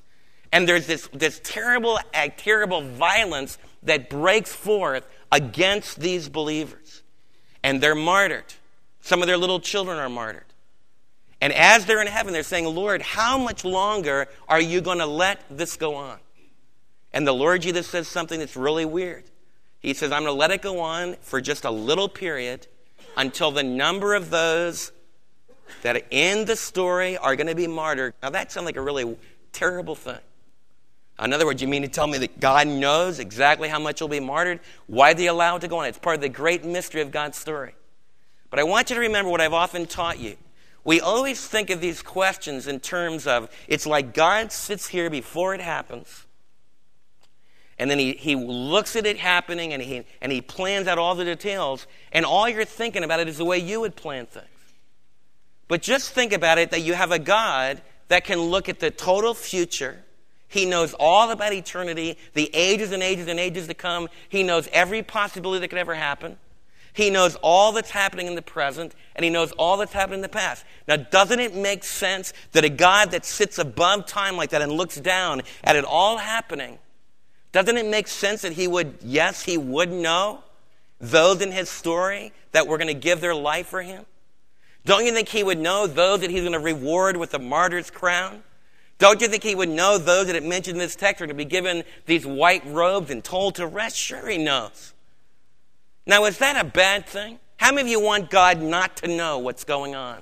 And 0.52 0.68
there's 0.68 0.86
this, 0.86 1.10
this 1.14 1.42
terrible, 1.44 2.00
terrible 2.38 2.82
violence 2.82 3.58
that 3.84 4.10
breaks 4.10 4.54
forth 4.54 5.08
against 5.32 6.00
these 6.00 6.30
believers. 6.30 7.02
And 7.68 7.84
they're 7.84 7.96
martyred. 7.96 8.46
Some 9.02 9.22
of 9.22 9.28
their 9.28 9.36
little 9.36 9.60
children 9.60 9.98
are 9.98 10.08
martyred. 10.08 10.46
And 11.42 11.52
as 11.52 11.86
they're 11.86 12.00
in 12.00 12.08
heaven, 12.08 12.32
they're 12.32 12.42
saying, 12.42 12.64
Lord, 12.64 13.02
how 13.02 13.38
much 13.38 13.66
longer 13.66 14.30
are 14.48 14.62
you 14.62 14.80
going 14.80 15.00
to 15.00 15.06
let 15.06 15.42
this 15.50 15.76
go 15.76 15.96
on? 15.96 16.18
And 17.12 17.28
the 17.28 17.34
Lord 17.34 17.64
Jesus 17.64 17.86
says 17.86 18.08
something 18.08 18.40
that's 18.40 18.56
really 18.56 18.86
weird. 18.86 19.26
He 19.82 19.94
says, 19.94 20.14
I'm 20.14 20.24
going 20.24 20.34
to 20.34 20.40
let 20.40 20.52
it 20.52 20.62
go 20.62 20.80
on 20.80 21.18
for 21.20 21.42
just 21.42 21.66
a 21.66 21.70
little 21.70 22.08
period 22.08 22.68
until 23.18 23.52
the 23.52 23.64
number 23.64 24.16
of 24.16 24.30
those 24.30 24.94
that 25.82 26.06
in 26.10 26.46
the 26.46 26.56
story 26.56 27.18
are 27.18 27.36
going 27.36 27.48
to 27.48 27.56
be 27.56 27.68
martyred. 27.68 28.14
Now, 28.24 28.30
that 28.30 28.50
sounds 28.50 28.64
like 28.64 28.78
a 28.78 28.82
really 28.82 29.18
terrible 29.52 29.96
thing. 29.96 30.20
In 31.20 31.34
other 31.34 31.46
words, 31.46 31.62
you 31.62 31.68
mean 31.68 31.82
to 31.82 31.88
tell 31.88 32.06
me 32.06 32.20
that 32.20 32.40
God 32.40 32.68
knows 32.68 33.20
exactly 33.20 33.70
how 33.70 33.80
much 33.80 34.02
will 34.02 34.08
be 34.08 34.20
martyred? 34.20 34.60
Why 34.86 35.14
did 35.14 35.22
He 35.22 35.28
allow 35.28 35.56
it 35.56 35.62
to 35.62 35.68
go 35.68 35.80
on? 35.80 35.86
It's 35.86 35.98
part 35.98 36.16
of 36.16 36.22
the 36.22 36.30
great 36.30 36.64
mystery 36.64 37.02
of 37.02 37.12
God's 37.12 37.38
story. 37.38 37.74
But 38.50 38.60
I 38.60 38.64
want 38.64 38.90
you 38.90 38.96
to 38.96 39.02
remember 39.02 39.32
what 39.32 39.42
I've 39.42 39.54
often 39.54 39.88
taught 39.88 40.20
you. 40.20 40.38
We 40.84 41.02
always 41.02 41.46
think 41.46 41.70
of 41.70 41.82
these 41.82 42.02
questions 42.02 42.68
in 42.68 42.80
terms 42.80 43.28
of 43.28 43.50
it's 43.68 43.86
like 43.86 44.14
God 44.14 44.52
sits 44.52 44.88
here 44.88 45.10
before 45.10 45.54
it 45.54 45.62
happens 45.62 46.28
and 47.80 47.92
then 47.92 48.00
he, 48.00 48.14
he 48.14 48.36
looks 48.36 48.96
at 48.96 49.06
it 49.06 49.18
happening 49.18 49.74
and 49.74 49.82
he, 49.82 50.04
and 50.22 50.32
he 50.32 50.42
plans 50.42 50.88
out 50.88 50.98
all 50.98 51.14
the 51.14 51.26
details. 51.26 51.86
And 52.12 52.26
all 52.26 52.50
you're 52.50 52.66
thinking 52.66 53.04
about 53.04 53.20
it 53.20 53.28
is 53.28 53.38
the 53.38 53.46
way 53.46 53.60
you 53.60 53.82
would 53.82 53.96
plan 53.96 54.26
things. 54.26 54.48
But 55.68 55.82
just 55.82 56.12
think 56.12 56.34
about 56.34 56.58
it 56.58 56.72
that 56.72 56.82
you 56.82 56.94
have 56.94 57.12
a 57.12 57.20
God 57.20 57.82
that 58.08 58.24
can 58.24 58.40
look 58.40 58.68
at 58.68 58.80
the 58.80 58.90
total 58.90 59.34
future. 59.34 60.04
He 60.48 60.66
knows 60.66 60.94
all 61.00 61.30
about 61.32 61.54
eternity, 61.54 62.18
the 62.34 62.50
ages 62.54 62.92
and 62.92 63.04
ages 63.04 63.28
and 63.28 63.40
ages 63.40 63.68
to 63.68 63.74
come. 63.74 64.08
He 64.30 64.44
knows 64.44 64.70
every 64.72 65.04
possibility 65.04 65.60
that 65.60 65.68
could 65.68 65.80
ever 65.80 65.96
happen. 65.96 66.38
He 66.94 67.10
knows 67.10 67.36
all 67.44 67.74
that's 67.74 67.92
happening 67.92 68.28
in 68.28 68.36
the 68.36 68.42
present, 68.42 68.96
and 69.16 69.24
he 69.24 69.30
knows 69.30 69.52
all 69.54 69.78
that's 69.78 69.94
happening 69.94 70.20
in 70.20 70.22
the 70.24 70.30
past. 70.30 70.66
Now, 70.88 70.96
doesn't 70.96 71.40
it 71.40 71.54
make 71.54 71.84
sense 71.84 72.34
that 72.54 72.66
a 72.66 72.70
God 72.70 73.12
that 73.12 73.24
sits 73.26 73.60
above 73.60 74.08
time 74.08 74.36
like 74.36 74.50
that 74.50 74.62
and 74.62 74.72
looks 74.72 74.96
down 74.96 75.44
at 75.64 75.76
it 75.76 75.86
all 75.86 76.18
happening 76.18 76.80
doesn't 77.58 77.78
it 77.78 77.86
make 77.86 78.08
sense 78.08 78.42
that 78.42 78.54
he 78.54 78.68
would, 78.68 78.98
yes, 79.02 79.44
he 79.44 79.58
would 79.58 79.92
know 79.92 80.44
those 81.00 81.42
in 81.42 81.52
his 81.52 81.70
story 81.70 82.32
that 82.52 82.68
were 82.68 82.78
going 82.78 82.88
to 82.88 82.94
give 82.94 83.22
their 83.22 83.36
life 83.36 83.68
for 83.68 83.82
him? 83.82 84.06
Don't 84.86 85.06
you 85.06 85.12
think 85.12 85.30
he 85.30 85.44
would 85.44 85.58
know 85.58 85.88
those 85.88 86.22
that 86.22 86.30
he's 86.30 86.42
going 86.42 86.54
to 86.54 86.60
reward 86.60 87.18
with 87.18 87.32
the 87.32 87.40
martyr's 87.40 87.90
crown? 87.90 88.44
Don't 88.98 89.22
you 89.22 89.28
think 89.28 89.44
he 89.44 89.54
would 89.54 89.70
know 89.70 89.98
those 89.98 90.28
that 90.28 90.36
it 90.36 90.44
mentioned 90.44 90.78
in 90.78 90.80
this 90.80 90.96
text 90.96 91.22
are 91.22 91.28
to 91.28 91.34
be 91.34 91.46
given 91.46 91.84
these 92.06 92.26
white 92.26 92.66
robes 92.66 93.12
and 93.12 93.24
told 93.24 93.56
to 93.56 93.68
rest? 93.68 93.96
Sure, 93.96 94.28
he 94.28 94.38
knows. 94.38 94.94
Now, 96.06 96.26
is 96.26 96.38
that 96.40 96.60
a 96.60 96.68
bad 96.68 97.06
thing? 97.06 97.40
How 97.58 97.72
many 97.72 97.82
of 97.82 97.88
you 97.90 98.00
want 98.00 98.30
God 98.30 98.62
not 98.62 98.98
to 98.98 99.08
know 99.08 99.40
what's 99.40 99.64
going 99.64 99.94
on? 99.94 100.22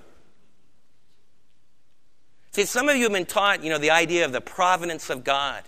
See, 2.51 2.65
some 2.65 2.89
of 2.89 2.95
you 2.95 3.03
have 3.03 3.11
been 3.11 3.25
taught, 3.25 3.63
you 3.63 3.69
know, 3.69 3.77
the 3.77 3.91
idea 3.91 4.25
of 4.25 4.31
the 4.31 4.41
providence 4.41 5.09
of 5.09 5.23
God. 5.23 5.63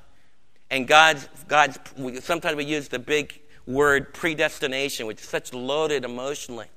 And 0.69 0.87
God's, 0.87 1.27
God's, 1.47 1.77
sometimes 2.21 2.55
we 2.55 2.65
use 2.65 2.87
the 2.87 2.99
big 2.99 3.39
word 3.65 4.13
predestination, 4.13 5.05
which 5.05 5.21
is 5.21 5.27
such 5.27 5.53
loaded 5.53 6.03
emotionally. 6.03 6.67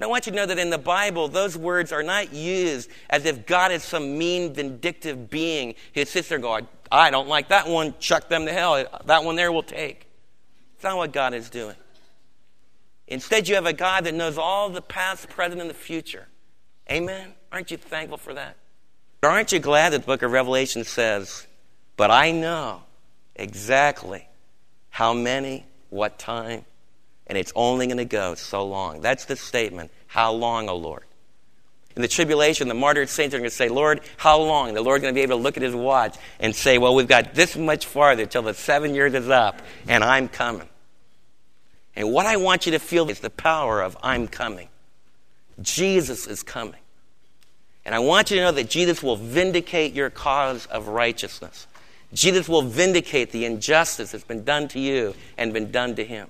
But 0.00 0.06
I 0.06 0.08
want 0.08 0.24
you 0.24 0.32
to 0.32 0.36
know 0.36 0.46
that 0.46 0.58
in 0.58 0.70
the 0.70 0.78
Bible, 0.78 1.28
those 1.28 1.58
words 1.58 1.92
are 1.92 2.02
not 2.02 2.32
used 2.32 2.88
as 3.10 3.26
if 3.26 3.44
God 3.44 3.70
is 3.70 3.82
some 3.82 4.16
mean, 4.16 4.54
vindictive 4.54 5.28
being. 5.28 5.74
His 5.92 6.08
sister 6.08 6.38
going, 6.38 6.66
I 6.90 7.10
don't 7.10 7.28
like 7.28 7.50
that 7.50 7.68
one, 7.68 7.94
chuck 8.00 8.30
them 8.30 8.46
to 8.46 8.52
hell. 8.52 8.82
That 9.04 9.24
one 9.24 9.36
there 9.36 9.52
will 9.52 9.62
take. 9.62 10.06
It's 10.74 10.84
not 10.84 10.96
what 10.96 11.12
God 11.12 11.34
is 11.34 11.50
doing. 11.50 11.76
Instead, 13.08 13.46
you 13.46 13.56
have 13.56 13.66
a 13.66 13.74
God 13.74 14.04
that 14.04 14.14
knows 14.14 14.38
all 14.38 14.70
the 14.70 14.80
past, 14.80 15.28
present, 15.28 15.60
and 15.60 15.68
the 15.68 15.74
future. 15.74 16.28
Amen? 16.90 17.34
Aren't 17.52 17.70
you 17.70 17.76
thankful 17.76 18.16
for 18.16 18.32
that? 18.32 18.56
Aren't 19.22 19.52
you 19.52 19.58
glad 19.58 19.92
that 19.92 20.00
the 20.00 20.06
book 20.06 20.22
of 20.22 20.32
Revelation 20.32 20.82
says, 20.82 21.46
But 21.98 22.10
I 22.10 22.30
know 22.30 22.84
exactly 23.36 24.30
how 24.88 25.12
many, 25.12 25.66
what 25.90 26.18
time, 26.18 26.64
and 27.30 27.38
it's 27.38 27.52
only 27.54 27.86
going 27.86 27.98
to 27.98 28.04
go 28.04 28.34
so 28.34 28.66
long. 28.66 29.02
That's 29.02 29.26
the 29.26 29.36
statement. 29.36 29.92
How 30.08 30.32
long, 30.32 30.68
O 30.68 30.74
Lord? 30.74 31.04
In 31.94 32.02
the 32.02 32.08
tribulation, 32.08 32.66
the 32.66 32.74
martyred 32.74 33.08
saints 33.08 33.36
are 33.36 33.38
going 33.38 33.48
to 33.48 33.54
say, 33.54 33.68
Lord, 33.68 34.00
how 34.16 34.40
long? 34.40 34.74
The 34.74 34.82
Lord's 34.82 35.02
going 35.02 35.14
to 35.14 35.18
be 35.18 35.22
able 35.22 35.36
to 35.36 35.42
look 35.42 35.56
at 35.56 35.62
his 35.62 35.74
watch 35.74 36.16
and 36.40 36.54
say, 36.54 36.76
Well, 36.76 36.92
we've 36.94 37.06
got 37.06 37.34
this 37.34 37.56
much 37.56 37.86
farther 37.86 38.26
till 38.26 38.42
the 38.42 38.52
seven 38.52 38.96
years 38.96 39.14
is 39.14 39.28
up, 39.28 39.62
and 39.86 40.02
I'm 40.02 40.26
coming. 40.28 40.68
And 41.94 42.12
what 42.12 42.26
I 42.26 42.36
want 42.36 42.66
you 42.66 42.72
to 42.72 42.80
feel 42.80 43.08
is 43.08 43.20
the 43.20 43.30
power 43.30 43.80
of 43.80 43.96
I'm 44.02 44.26
coming. 44.26 44.68
Jesus 45.62 46.26
is 46.26 46.42
coming. 46.42 46.80
And 47.84 47.94
I 47.94 48.00
want 48.00 48.32
you 48.32 48.38
to 48.38 48.42
know 48.42 48.52
that 48.52 48.68
Jesus 48.68 49.04
will 49.04 49.16
vindicate 49.16 49.92
your 49.94 50.10
cause 50.10 50.66
of 50.66 50.88
righteousness. 50.88 51.68
Jesus 52.12 52.48
will 52.48 52.62
vindicate 52.62 53.30
the 53.30 53.44
injustice 53.44 54.10
that's 54.10 54.24
been 54.24 54.42
done 54.42 54.66
to 54.68 54.80
you 54.80 55.14
and 55.38 55.52
been 55.52 55.70
done 55.70 55.94
to 55.94 56.04
him. 56.04 56.28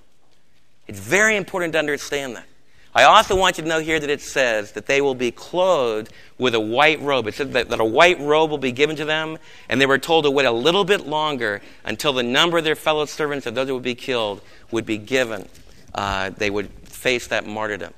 It's 0.91 0.99
very 0.99 1.37
important 1.37 1.75
to 1.75 1.79
understand 1.79 2.35
that. 2.35 2.47
I 2.93 3.05
also 3.05 3.37
want 3.37 3.59
you 3.59 3.63
to 3.63 3.69
know 3.69 3.79
here 3.79 4.01
that 4.01 4.11
it 4.11 4.21
says 4.21 4.73
that 4.73 4.87
they 4.87 5.01
will 5.01 5.15
be 5.15 5.31
clothed 5.31 6.13
with 6.37 6.53
a 6.57 6.59
white 6.59 7.01
robe. 7.01 7.29
It 7.29 7.35
says 7.35 7.51
that, 7.51 7.69
that, 7.69 7.79
a 7.79 7.85
white 7.85 8.19
robe 8.19 8.51
will 8.51 8.59
be 8.59 8.73
given 8.73 8.97
to 8.97 9.05
them, 9.05 9.39
and 9.69 9.81
they 9.81 9.87
were 9.87 9.99
told 9.99 10.25
to 10.25 10.33
wait 10.33 10.47
a 10.47 10.51
little 10.51 10.83
bit 10.83 11.07
longer 11.07 11.63
until 11.85 12.13
the 12.13 12.25
number 12.25 12.59
of 12.59 12.65
their 12.65 12.75
fellow 12.75 13.05
servants 13.05 13.47
of 13.47 13.55
those 13.55 13.69
who 13.69 13.75
would 13.75 13.85
be 13.85 13.95
killed 13.95 14.41
would 14.73 14.85
be 14.85 14.99
given. 14.99 15.49
Uh, 15.95 16.31
they 16.31 16.51
would 16.51 16.69
face 16.89 17.29
that 17.29 17.47
martyrdom. 17.47 17.95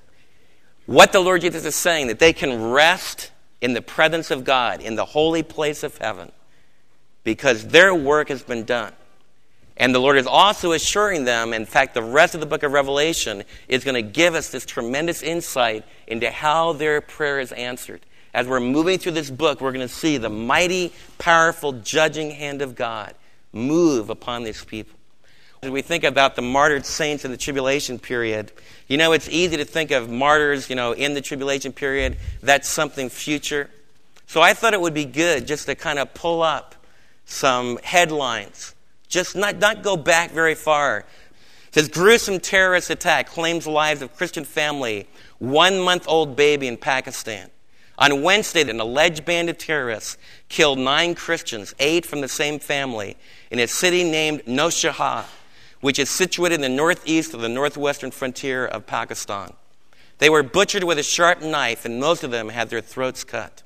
What 0.84 1.12
the 1.12 1.20
Lord 1.20 1.40
Jesus 1.40 1.64
is 1.64 1.74
saying, 1.74 2.08
that 2.08 2.18
they 2.18 2.34
can 2.34 2.72
rest 2.72 3.30
in 3.62 3.72
the 3.72 3.80
presence 3.80 4.30
of 4.30 4.44
God, 4.44 4.82
in 4.82 4.96
the 4.96 5.06
holy 5.06 5.42
place 5.42 5.82
of 5.82 5.96
heaven, 5.96 6.30
because 7.24 7.68
their 7.68 7.94
work 7.94 8.28
has 8.28 8.42
been 8.42 8.64
done. 8.64 8.92
And 9.76 9.94
the 9.94 9.98
Lord 9.98 10.18
is 10.18 10.26
also 10.26 10.72
assuring 10.72 11.24
them, 11.24 11.52
in 11.52 11.64
fact, 11.64 11.94
the 11.94 12.02
rest 12.02 12.34
of 12.34 12.40
the 12.40 12.46
book 12.46 12.62
of 12.62 12.72
Revelation 12.72 13.42
is 13.68 13.84
going 13.84 13.94
to 13.94 14.02
give 14.02 14.34
us 14.34 14.50
this 14.50 14.66
tremendous 14.66 15.22
insight 15.22 15.84
into 16.06 16.30
how 16.30 16.74
their 16.74 17.00
prayer 17.00 17.40
is 17.40 17.52
answered. 17.52 18.00
As 18.34 18.46
we're 18.46 18.60
moving 18.60 18.98
through 18.98 19.12
this 19.12 19.30
book, 19.30 19.60
we're 19.60 19.72
going 19.72 19.86
to 19.86 19.92
see 19.92 20.18
the 20.18 20.30
mighty, 20.30 20.92
powerful, 21.18 21.72
judging 21.72 22.30
hand 22.30 22.62
of 22.62 22.74
God 22.74 23.14
move 23.52 24.10
upon 24.10 24.44
these 24.44 24.64
people. 24.64 24.98
As 25.62 25.70
we 25.70 25.82
think 25.82 26.04
about 26.04 26.34
the 26.34 26.42
martyred 26.42 26.84
saints 26.84 27.24
in 27.24 27.30
the 27.30 27.36
tribulation 27.36 27.98
period, 27.98 28.52
you 28.88 28.96
know, 28.96 29.12
it's 29.12 29.28
easy 29.28 29.56
to 29.58 29.64
think 29.64 29.90
of 29.90 30.10
martyrs, 30.10 30.68
you 30.68 30.76
know, 30.76 30.92
in 30.92 31.14
the 31.14 31.20
tribulation 31.20 31.72
period. 31.72 32.16
That's 32.42 32.68
something 32.68 33.08
future. 33.08 33.70
So 34.26 34.40
I 34.40 34.54
thought 34.54 34.74
it 34.74 34.80
would 34.80 34.94
be 34.94 35.04
good 35.04 35.46
just 35.46 35.66
to 35.66 35.74
kind 35.74 35.98
of 35.98 36.14
pull 36.14 36.42
up 36.42 36.74
some 37.26 37.78
headlines 37.82 38.71
just 39.12 39.36
not, 39.36 39.58
not 39.58 39.82
go 39.82 39.96
back 39.96 40.30
very 40.32 40.54
far. 40.54 41.00
It 41.68 41.74
says 41.74 41.88
gruesome 41.88 42.40
terrorist 42.40 42.90
attack 42.90 43.28
claims 43.28 43.66
lives 43.66 44.02
of 44.02 44.16
Christian 44.16 44.44
family, 44.44 45.06
one 45.38 45.78
month 45.78 46.06
old 46.08 46.34
baby 46.34 46.66
in 46.66 46.76
Pakistan. 46.76 47.50
On 47.98 48.22
Wednesday, 48.22 48.68
an 48.68 48.80
alleged 48.80 49.24
band 49.24 49.50
of 49.50 49.58
terrorists 49.58 50.16
killed 50.48 50.78
nine 50.78 51.14
Christians, 51.14 51.74
eight 51.78 52.06
from 52.06 52.22
the 52.22 52.28
same 52.28 52.58
family, 52.58 53.16
in 53.50 53.58
a 53.58 53.68
city 53.68 54.02
named 54.02 54.44
Nowshera, 54.46 55.26
which 55.82 55.98
is 55.98 56.08
situated 56.08 56.56
in 56.56 56.60
the 56.62 56.68
northeast 56.70 57.34
of 57.34 57.42
the 57.42 57.48
northwestern 57.50 58.10
frontier 58.10 58.66
of 58.66 58.86
Pakistan. 58.86 59.52
They 60.18 60.30
were 60.30 60.42
butchered 60.42 60.84
with 60.84 60.98
a 60.98 61.02
sharp 61.02 61.42
knife, 61.42 61.84
and 61.84 62.00
most 62.00 62.24
of 62.24 62.30
them 62.30 62.48
had 62.48 62.70
their 62.70 62.80
throats 62.80 63.24
cut. 63.24 63.61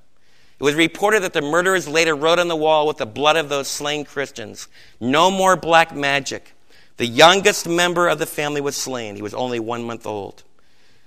It 0.59 0.65
was 0.65 0.75
reported 0.75 1.23
that 1.23 1.35
the 1.35 1.43
murderers 1.43 1.87
later 1.87 2.15
wrote 2.15 2.39
on 2.39 2.49
the 2.49 2.57
wall 2.57 2.87
with 2.87 2.97
the 2.97 3.07
blood 3.07 3.37
of 3.37 3.49
those 3.49 3.69
slain 3.69 4.05
Christians, 4.05 4.69
No 5.01 5.31
more 5.31 5.57
black 5.57 5.95
magic. 5.95 6.55
The 6.97 7.07
youngest 7.07 7.69
member 7.69 8.09
of 8.09 8.19
the 8.19 8.27
family 8.27 8.63
was 8.63 8.75
slain. 8.75 9.17
He 9.17 9.23
was 9.23 9.35
only 9.35 9.61
one 9.61 9.83
month 9.83 10.07
old. 10.07 10.45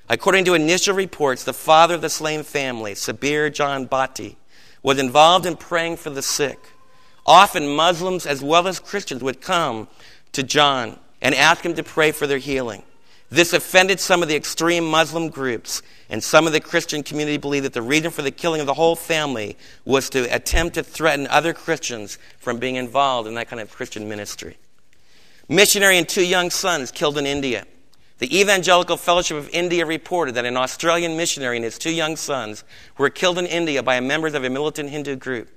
According 0.07 0.45
to 0.45 0.53
initial 0.53 0.95
reports, 0.95 1.43
the 1.43 1.53
father 1.53 1.95
of 1.95 2.01
the 2.01 2.09
slain 2.09 2.43
family, 2.43 2.93
Sabir 2.93 3.51
John 3.51 3.87
Bhatti, 3.87 4.35
was 4.83 4.99
involved 4.99 5.47
in 5.47 5.55
praying 5.55 5.97
for 5.97 6.11
the 6.11 6.21
sick. 6.21 6.59
Often 7.25 7.75
Muslims 7.75 8.25
as 8.25 8.43
well 8.43 8.67
as 8.67 8.79
Christians 8.79 9.23
would 9.23 9.41
come 9.41 9.87
to 10.31 10.43
John 10.43 10.99
and 11.21 11.33
ask 11.33 11.65
him 11.65 11.73
to 11.75 11.83
pray 11.83 12.11
for 12.11 12.27
their 12.27 12.37
healing. 12.37 12.83
This 13.29 13.53
offended 13.53 13.99
some 13.99 14.23
of 14.23 14.27
the 14.27 14.35
extreme 14.35 14.89
Muslim 14.89 15.29
groups, 15.29 15.83
and 16.09 16.23
some 16.23 16.47
of 16.47 16.53
the 16.53 16.59
Christian 16.59 17.03
community 17.03 17.37
believed 17.37 17.65
that 17.65 17.73
the 17.73 17.81
reason 17.81 18.09
for 18.09 18.23
the 18.23 18.31
killing 18.31 18.59
of 18.59 18.65
the 18.65 18.73
whole 18.73 18.95
family 18.95 19.55
was 19.85 20.09
to 20.11 20.23
attempt 20.33 20.75
to 20.75 20.83
threaten 20.83 21.27
other 21.27 21.53
Christians 21.53 22.17
from 22.39 22.57
being 22.57 22.75
involved 22.75 23.27
in 23.27 23.35
that 23.35 23.47
kind 23.47 23.61
of 23.61 23.71
Christian 23.71 24.09
ministry. 24.09 24.57
Missionary 25.47 25.99
and 25.99 26.09
two 26.09 26.25
young 26.25 26.49
sons 26.49 26.91
killed 26.91 27.19
in 27.19 27.27
India. 27.27 27.65
The 28.17 28.39
Evangelical 28.39 28.97
Fellowship 28.97 29.37
of 29.37 29.49
India 29.49 29.85
reported 29.85 30.35
that 30.35 30.45
an 30.45 30.57
Australian 30.57 31.15
missionary 31.15 31.57
and 31.57 31.63
his 31.63 31.77
two 31.77 31.93
young 31.93 32.15
sons 32.15 32.63
were 32.97 33.09
killed 33.09 33.37
in 33.37 33.45
India 33.45 33.83
by 33.83 33.99
members 33.99 34.33
of 34.33 34.43
a 34.43 34.49
militant 34.49 34.89
Hindu 34.89 35.15
group. 35.15 35.49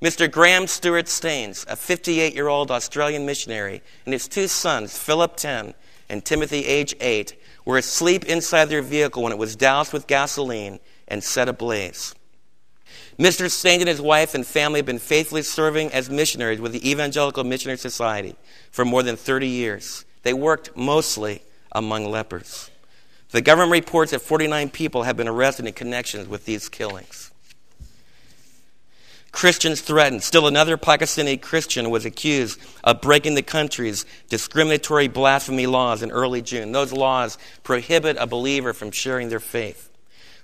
Mr. 0.00 0.30
Graham 0.30 0.66
Stewart 0.66 1.08
Staines, 1.08 1.66
a 1.68 1.76
58 1.76 2.34
year 2.34 2.48
old 2.48 2.70
Australian 2.70 3.26
missionary, 3.26 3.82
and 4.04 4.12
his 4.12 4.28
two 4.28 4.46
sons, 4.46 4.96
Philip 4.96 5.36
10 5.36 5.74
and 6.08 6.24
Timothy, 6.24 6.64
age 6.64 6.94
8, 7.00 7.36
were 7.64 7.78
asleep 7.78 8.24
inside 8.24 8.66
their 8.66 8.82
vehicle 8.82 9.22
when 9.22 9.32
it 9.32 9.38
was 9.38 9.56
doused 9.56 9.92
with 9.92 10.06
gasoline 10.06 10.78
and 11.08 11.22
set 11.22 11.48
ablaze. 11.48 12.14
Mr. 13.18 13.50
Staines 13.50 13.82
and 13.82 13.88
his 13.88 14.00
wife 14.00 14.34
and 14.34 14.46
family 14.46 14.78
have 14.78 14.86
been 14.86 14.98
faithfully 14.98 15.42
serving 15.42 15.90
as 15.92 16.10
missionaries 16.10 16.60
with 16.60 16.72
the 16.72 16.88
Evangelical 16.88 17.44
Missionary 17.44 17.78
Society 17.78 18.36
for 18.70 18.84
more 18.84 19.02
than 19.02 19.16
30 19.16 19.48
years. 19.48 20.04
They 20.22 20.34
worked 20.34 20.76
mostly 20.76 21.42
among 21.72 22.10
lepers. 22.10 22.70
The 23.30 23.40
government 23.40 23.72
reports 23.72 24.10
that 24.12 24.20
49 24.20 24.70
people 24.70 25.04
have 25.04 25.16
been 25.16 25.28
arrested 25.28 25.66
in 25.66 25.72
connection 25.72 26.28
with 26.28 26.44
these 26.44 26.68
killings. 26.68 27.32
Christians 29.36 29.82
threatened. 29.82 30.22
Still 30.22 30.46
another 30.46 30.78
Pakistani 30.78 31.38
Christian 31.38 31.90
was 31.90 32.06
accused 32.06 32.58
of 32.82 33.02
breaking 33.02 33.34
the 33.34 33.42
country's 33.42 34.06
discriminatory 34.30 35.08
blasphemy 35.08 35.66
laws 35.66 36.02
in 36.02 36.10
early 36.10 36.40
June. 36.40 36.72
Those 36.72 36.90
laws 36.90 37.36
prohibit 37.62 38.16
a 38.18 38.26
believer 38.26 38.72
from 38.72 38.90
sharing 38.90 39.28
their 39.28 39.38
faith. 39.38 39.90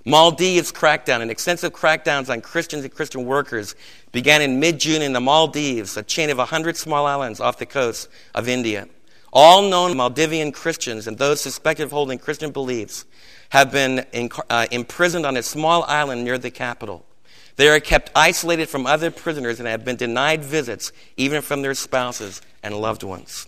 Maldives 0.05 0.71
crackdown 0.71 1.21
and 1.21 1.31
extensive 1.31 1.73
crackdowns 1.73 2.29
on 2.29 2.41
Christians 2.41 2.83
and 2.83 2.93
Christian 2.93 3.25
workers 3.25 3.73
began 4.11 4.43
in 4.43 4.59
mid 4.59 4.79
June 4.79 5.01
in 5.01 5.13
the 5.13 5.19
Maldives, 5.19 5.97
a 5.97 6.03
chain 6.03 6.29
of 6.29 6.37
100 6.37 6.77
small 6.77 7.07
islands 7.07 7.39
off 7.39 7.57
the 7.57 7.65
coast 7.65 8.07
of 8.35 8.47
India. 8.47 8.87
All 9.33 9.67
known 9.67 9.95
Maldivian 9.95 10.53
Christians 10.53 11.07
and 11.07 11.17
those 11.17 11.41
suspected 11.41 11.85
of 11.85 11.91
holding 11.91 12.19
Christian 12.19 12.51
beliefs 12.51 13.05
have 13.49 13.71
been 13.71 14.05
in, 14.11 14.29
uh, 14.51 14.67
imprisoned 14.69 15.25
on 15.25 15.35
a 15.35 15.41
small 15.41 15.81
island 15.85 16.23
near 16.23 16.37
the 16.37 16.51
capital. 16.51 17.07
They 17.55 17.69
are 17.69 17.79
kept 17.79 18.11
isolated 18.15 18.69
from 18.69 18.85
other 18.85 19.11
prisoners 19.11 19.59
and 19.59 19.67
have 19.67 19.85
been 19.85 19.95
denied 19.95 20.43
visits, 20.43 20.91
even 21.17 21.41
from 21.41 21.61
their 21.61 21.73
spouses 21.73 22.41
and 22.63 22.75
loved 22.75 23.03
ones. 23.03 23.47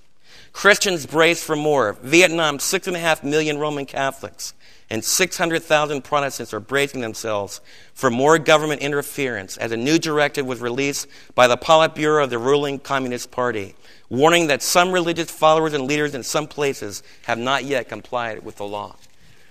Christians 0.54 1.06
brace 1.06 1.44
for 1.44 1.56
more. 1.56 1.94
Vietnam, 2.02 2.60
six 2.60 2.88
and 2.88 2.96
a 2.96 3.00
half 3.00 3.24
million 3.24 3.58
Roman 3.58 3.86
Catholics 3.86 4.54
and 4.90 5.04
600,000 5.04 6.04
Protestants 6.04 6.54
are 6.54 6.60
bracing 6.60 7.02
themselves 7.02 7.60
for 7.94 8.10
more 8.10 8.38
government 8.38 8.82
interference 8.82 9.58
as 9.58 9.72
a 9.72 9.78
new 9.78 9.98
directive 9.98 10.46
was 10.46 10.62
released 10.62 11.08
by 11.34 11.48
the 11.48 11.58
Politburo 11.58 12.24
of 12.24 12.30
the 12.30 12.38
ruling 12.38 12.80
Communist 12.80 13.32
Party, 13.32 13.76
warning 14.10 14.48
that 14.48 14.62
some 14.62 14.92
religious 14.92 15.32
followers 15.32 15.74
and 15.74 15.88
leaders 15.88 16.14
in 16.14 16.24
some 16.24 16.48
places 16.48 17.02
have 17.24 17.40
not 17.40 17.66
yet 17.66 17.90
complied 17.90 18.44
with 18.44 18.58
the 18.58 18.66
law. 18.66 18.96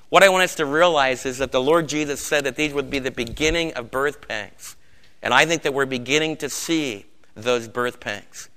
What 0.08 0.22
I 0.22 0.28
want 0.28 0.44
us 0.44 0.54
to 0.56 0.66
realize 0.66 1.26
is 1.26 1.38
that 1.38 1.52
the 1.52 1.60
Lord 1.60 1.88
Jesus 1.88 2.20
said 2.20 2.44
that 2.44 2.56
these 2.56 2.72
would 2.72 2.90
be 2.90 2.98
the 2.98 3.10
beginning 3.10 3.72
of 3.74 3.90
birth 3.90 4.26
pangs. 4.26 4.76
And 5.22 5.32
I 5.32 5.46
think 5.46 5.62
that 5.62 5.74
we're 5.74 5.86
beginning 5.86 6.36
to 6.38 6.48
see 6.48 7.06
those 7.34 7.66
birth 7.68 8.00
pangs. 8.00 8.48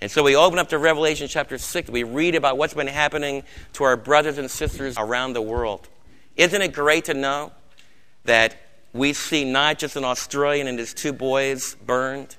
And 0.00 0.10
so 0.10 0.22
we 0.22 0.34
open 0.34 0.58
up 0.58 0.68
to 0.70 0.78
Revelation 0.78 1.28
chapter 1.28 1.58
6. 1.58 1.90
We 1.90 2.02
read 2.02 2.34
about 2.34 2.58
what's 2.58 2.74
been 2.74 2.86
happening 2.86 3.44
to 3.74 3.84
our 3.84 3.96
brothers 3.96 4.38
and 4.38 4.50
sisters 4.50 4.96
around 4.98 5.34
the 5.34 5.42
world. 5.42 5.88
Isn't 6.36 6.62
it 6.62 6.72
great 6.72 7.04
to 7.06 7.14
know 7.14 7.52
that 8.24 8.56
we 8.92 9.12
see 9.12 9.44
not 9.44 9.78
just 9.78 9.96
an 9.96 10.04
Australian 10.04 10.66
and 10.66 10.78
his 10.78 10.94
two 10.94 11.12
boys 11.12 11.76
burned, 11.86 12.36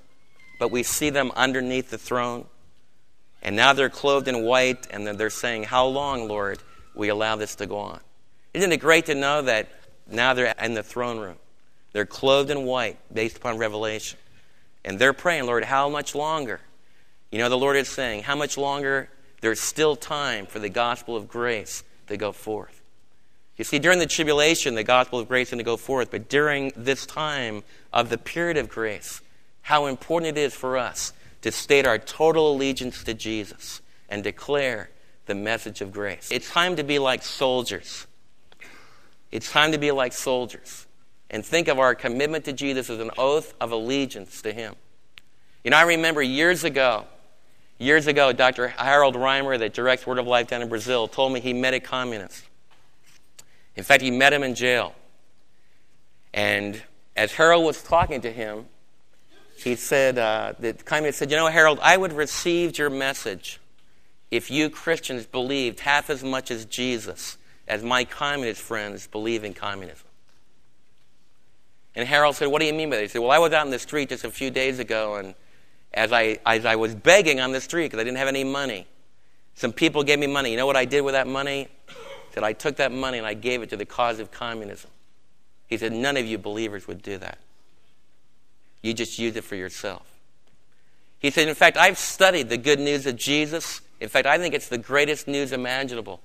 but 0.60 0.71
we 0.71 0.84
see 0.84 1.10
them 1.10 1.32
underneath 1.36 1.89
the 1.89 1.97
throne? 1.97 2.45
And 3.41 3.56
now 3.56 3.73
they're 3.73 3.89
clothed 3.89 4.28
in 4.28 4.43
white, 4.43 4.88
and 4.89 5.06
they're 5.06 5.30
saying, 5.30 5.63
How 5.63 5.86
long, 5.86 6.28
Lord, 6.28 6.60
we 6.95 7.10
allow 7.10 7.36
this 7.36 7.56
to 7.56 7.65
go 7.65 7.78
on? 7.78 7.99
Isn't 8.54 8.72
it 8.72 8.78
great 8.78 9.08
to 9.08 9.16
know 9.16 9.42
that 9.42 9.70
now 10.08 10.34
they're 10.34 10.54
in 10.62 10.74
the 10.74 10.84
throne 10.84 11.20
room? 11.20 11.38
They're 11.92 12.06
clothed 12.06 12.50
in 12.50 12.66
white 12.66 12.98
based 13.13 13.38
upon 13.38 13.58
revelation. 13.58 14.20
And 14.86 15.00
they're 15.00 15.13
praying, 15.13 15.46
Lord, 15.46 15.63
how 15.63 15.89
much 15.89 16.13
longer? 16.13 16.60
You 17.32 17.39
know, 17.39 17.50
the 17.50 17.58
Lord 17.58 17.78
is 17.78 17.88
saying, 17.88 18.24
how 18.24 18.36
much 18.36 18.58
longer? 18.58 19.10
There's 19.42 19.60
still 19.60 19.96
time 19.96 20.46
for 20.46 20.60
the 20.60 20.70
gospel 20.70 21.16
of 21.16 21.28
grace 21.28 21.84
to 22.08 22.18
go 22.18 22.32
forth. 22.32 22.82
You 23.58 23.63
see, 23.63 23.80
during 23.80 24.00
the 24.00 24.06
tribulation, 24.06 24.76
the 24.76 24.84
gospel 24.84 25.20
of 25.20 25.28
grace 25.28 25.48
is 25.48 25.52
going 25.52 25.60
to 25.60 25.63
go 25.63 25.78
forth, 25.78 26.12
but 26.12 26.30
during 26.30 26.72
this 26.76 27.06
time 27.06 27.63
of 27.92 28.10
the 28.10 28.18
period 28.18 28.58
of 28.58 28.70
grace, 28.70 29.22
how 29.62 29.86
important 29.86 30.38
it 30.38 30.42
is 30.42 30.54
for 30.54 30.78
us 30.78 31.13
to 31.42 31.52
state 31.52 31.86
our 31.86 31.98
total 31.98 32.54
allegiance 32.54 33.04
to 33.04 33.13
Jesus 33.13 33.82
and 34.10 34.24
declare 34.24 34.89
the 35.26 35.36
message 35.36 35.82
of 35.82 35.92
grace. 35.92 36.30
It's 36.32 36.50
time 36.50 36.76
to 36.78 36.84
be 36.84 37.00
like 37.00 37.22
soldiers. 37.24 38.08
It's 39.34 39.52
time 39.52 39.72
to 39.72 39.80
be 39.80 39.89
like 39.89 40.13
soldiers 40.13 40.86
and 41.32 41.43
think 41.43 41.67
of 41.67 41.80
our 41.80 41.96
commitment 41.96 42.46
to 42.46 42.54
Jesus 42.54 42.88
as 42.91 43.00
an 43.00 43.10
oath 43.17 43.56
of 43.60 43.72
allegiance 43.72 44.43
to 44.43 44.54
Him. 44.54 44.76
You 45.63 45.72
know, 45.72 45.78
I 45.78 45.82
remember 45.82 46.22
years 46.22 46.63
ago, 46.63 47.06
years 47.80 48.06
ago, 48.06 48.32
Dr. 48.32 48.67
Harold 48.67 49.15
Reimer, 49.15 49.58
that 49.58 49.74
directs 49.74 50.06
Word 50.06 50.19
of 50.19 50.28
Life 50.28 50.50
down 50.50 50.62
in 50.62 50.69
Brazil, 50.69 51.08
told 51.08 51.34
me 51.34 51.39
he 51.39 51.52
met 51.52 51.74
a 51.74 51.80
communist. 51.80 52.43
In 53.76 53.84
fact, 53.84 54.04
he 54.04 54.12
met 54.12 54.34
him 54.34 54.43
in 54.43 54.54
jail. 54.54 54.93
And 56.32 56.84
as 57.15 57.32
Harold 57.32 57.65
was 57.65 57.82
talking 57.82 58.22
to 58.22 58.32
him, 58.32 58.67
he 59.56 59.76
said, 59.76 60.19
uh, 60.19 60.54
the 60.60 60.74
communist 60.74 61.17
said, 61.17 61.32
You 61.32 61.38
know, 61.38 61.48
Harold, 61.48 61.80
I 61.82 61.98
would 61.98 62.12
have 62.12 62.19
received 62.19 62.78
your 62.78 62.91
message 62.91 63.60
if 64.30 64.52
you 64.52 64.69
Christians 64.69 65.26
believed 65.26 65.80
half 65.80 66.12
as 66.12 66.24
much 66.24 66.52
as 66.52 66.65
Jesus 66.65 67.39
as 67.67 67.84
my 67.84 68.04
communist 68.04 68.62
friends 68.62 69.08
believe 69.08 69.43
in 69.43 69.54
communism. 69.54 70.08
And 71.95 72.08
Harold 72.08 72.36
said, 72.36 72.47
What 72.47 72.60
do 72.60 72.65
you 72.65 72.73
mean 72.73 72.89
by 72.89 72.97
that? 72.97 73.02
He 73.04 73.08
said, 73.08 73.21
Well, 73.21 73.32
I 73.32 73.39
was 73.39 73.54
out 73.54 73.65
in 73.65 73.71
the 73.71 73.80
street 73.80 74.10
just 74.10 74.23
a 74.23 74.32
few 74.32 74.49
days 74.49 74.80
ago, 74.80 75.15
and 75.15 75.36
as 75.93 76.12
I, 76.12 76.39
as 76.45 76.65
I 76.65 76.76
was 76.76 76.95
begging 76.95 77.39
on 77.39 77.52
the 77.52 77.62
street 77.62 77.86
because 77.86 77.99
I 77.99 78.04
didn't 78.04 78.17
have 78.17 78.28
any 78.28 78.43
money, 78.43 78.88
some 79.56 79.71
people 79.71 80.04
gave 80.04 80.19
me 80.19 80.28
money. 80.28 80.52
You 80.52 80.58
know 80.58 80.65
what 80.65 80.76
I 80.76 80.86
did 80.86 81.02
with 81.02 81.13
that 81.13 81.28
money? 81.28 81.67
He 81.88 82.34
said, 82.34 82.43
I 82.43 82.54
took 82.54 82.78
that 82.78 82.91
money 82.91 83.19
and 83.19 83.28
I 83.28 83.36
gave 83.36 83.62
it 83.62 83.69
to 83.69 83.78
the 83.78 83.86
cause 83.86 84.19
of 84.19 84.32
communism. 84.32 84.89
He 85.67 85.78
said, 85.78 85.91
None 85.91 86.17
of 86.17 86.26
you 86.26 86.38
believers 86.38 86.88
would 86.88 87.02
do 87.02 87.17
that. 87.19 87.38
You 88.82 88.93
just 88.93 89.19
use 89.19 89.36
it 89.36 89.43
for 89.43 89.56
yourself. 89.56 90.06
He 91.19 91.30
said, 91.30 91.47
In 91.47 91.56
fact, 91.56 91.78
I've 91.78 91.97
studied 91.97 92.49
the 92.49 92.58
good 92.58 92.80
news 92.80 93.06
of 93.06 93.15
Jesus. 93.15 93.82
In 93.99 94.10
fact, 94.10 94.26
I 94.26 94.38
think 94.38 94.54
it's 94.54 94.67
the 94.67 94.78
greatest 94.78 95.28
news 95.28 95.52
imaginable. 95.52 96.19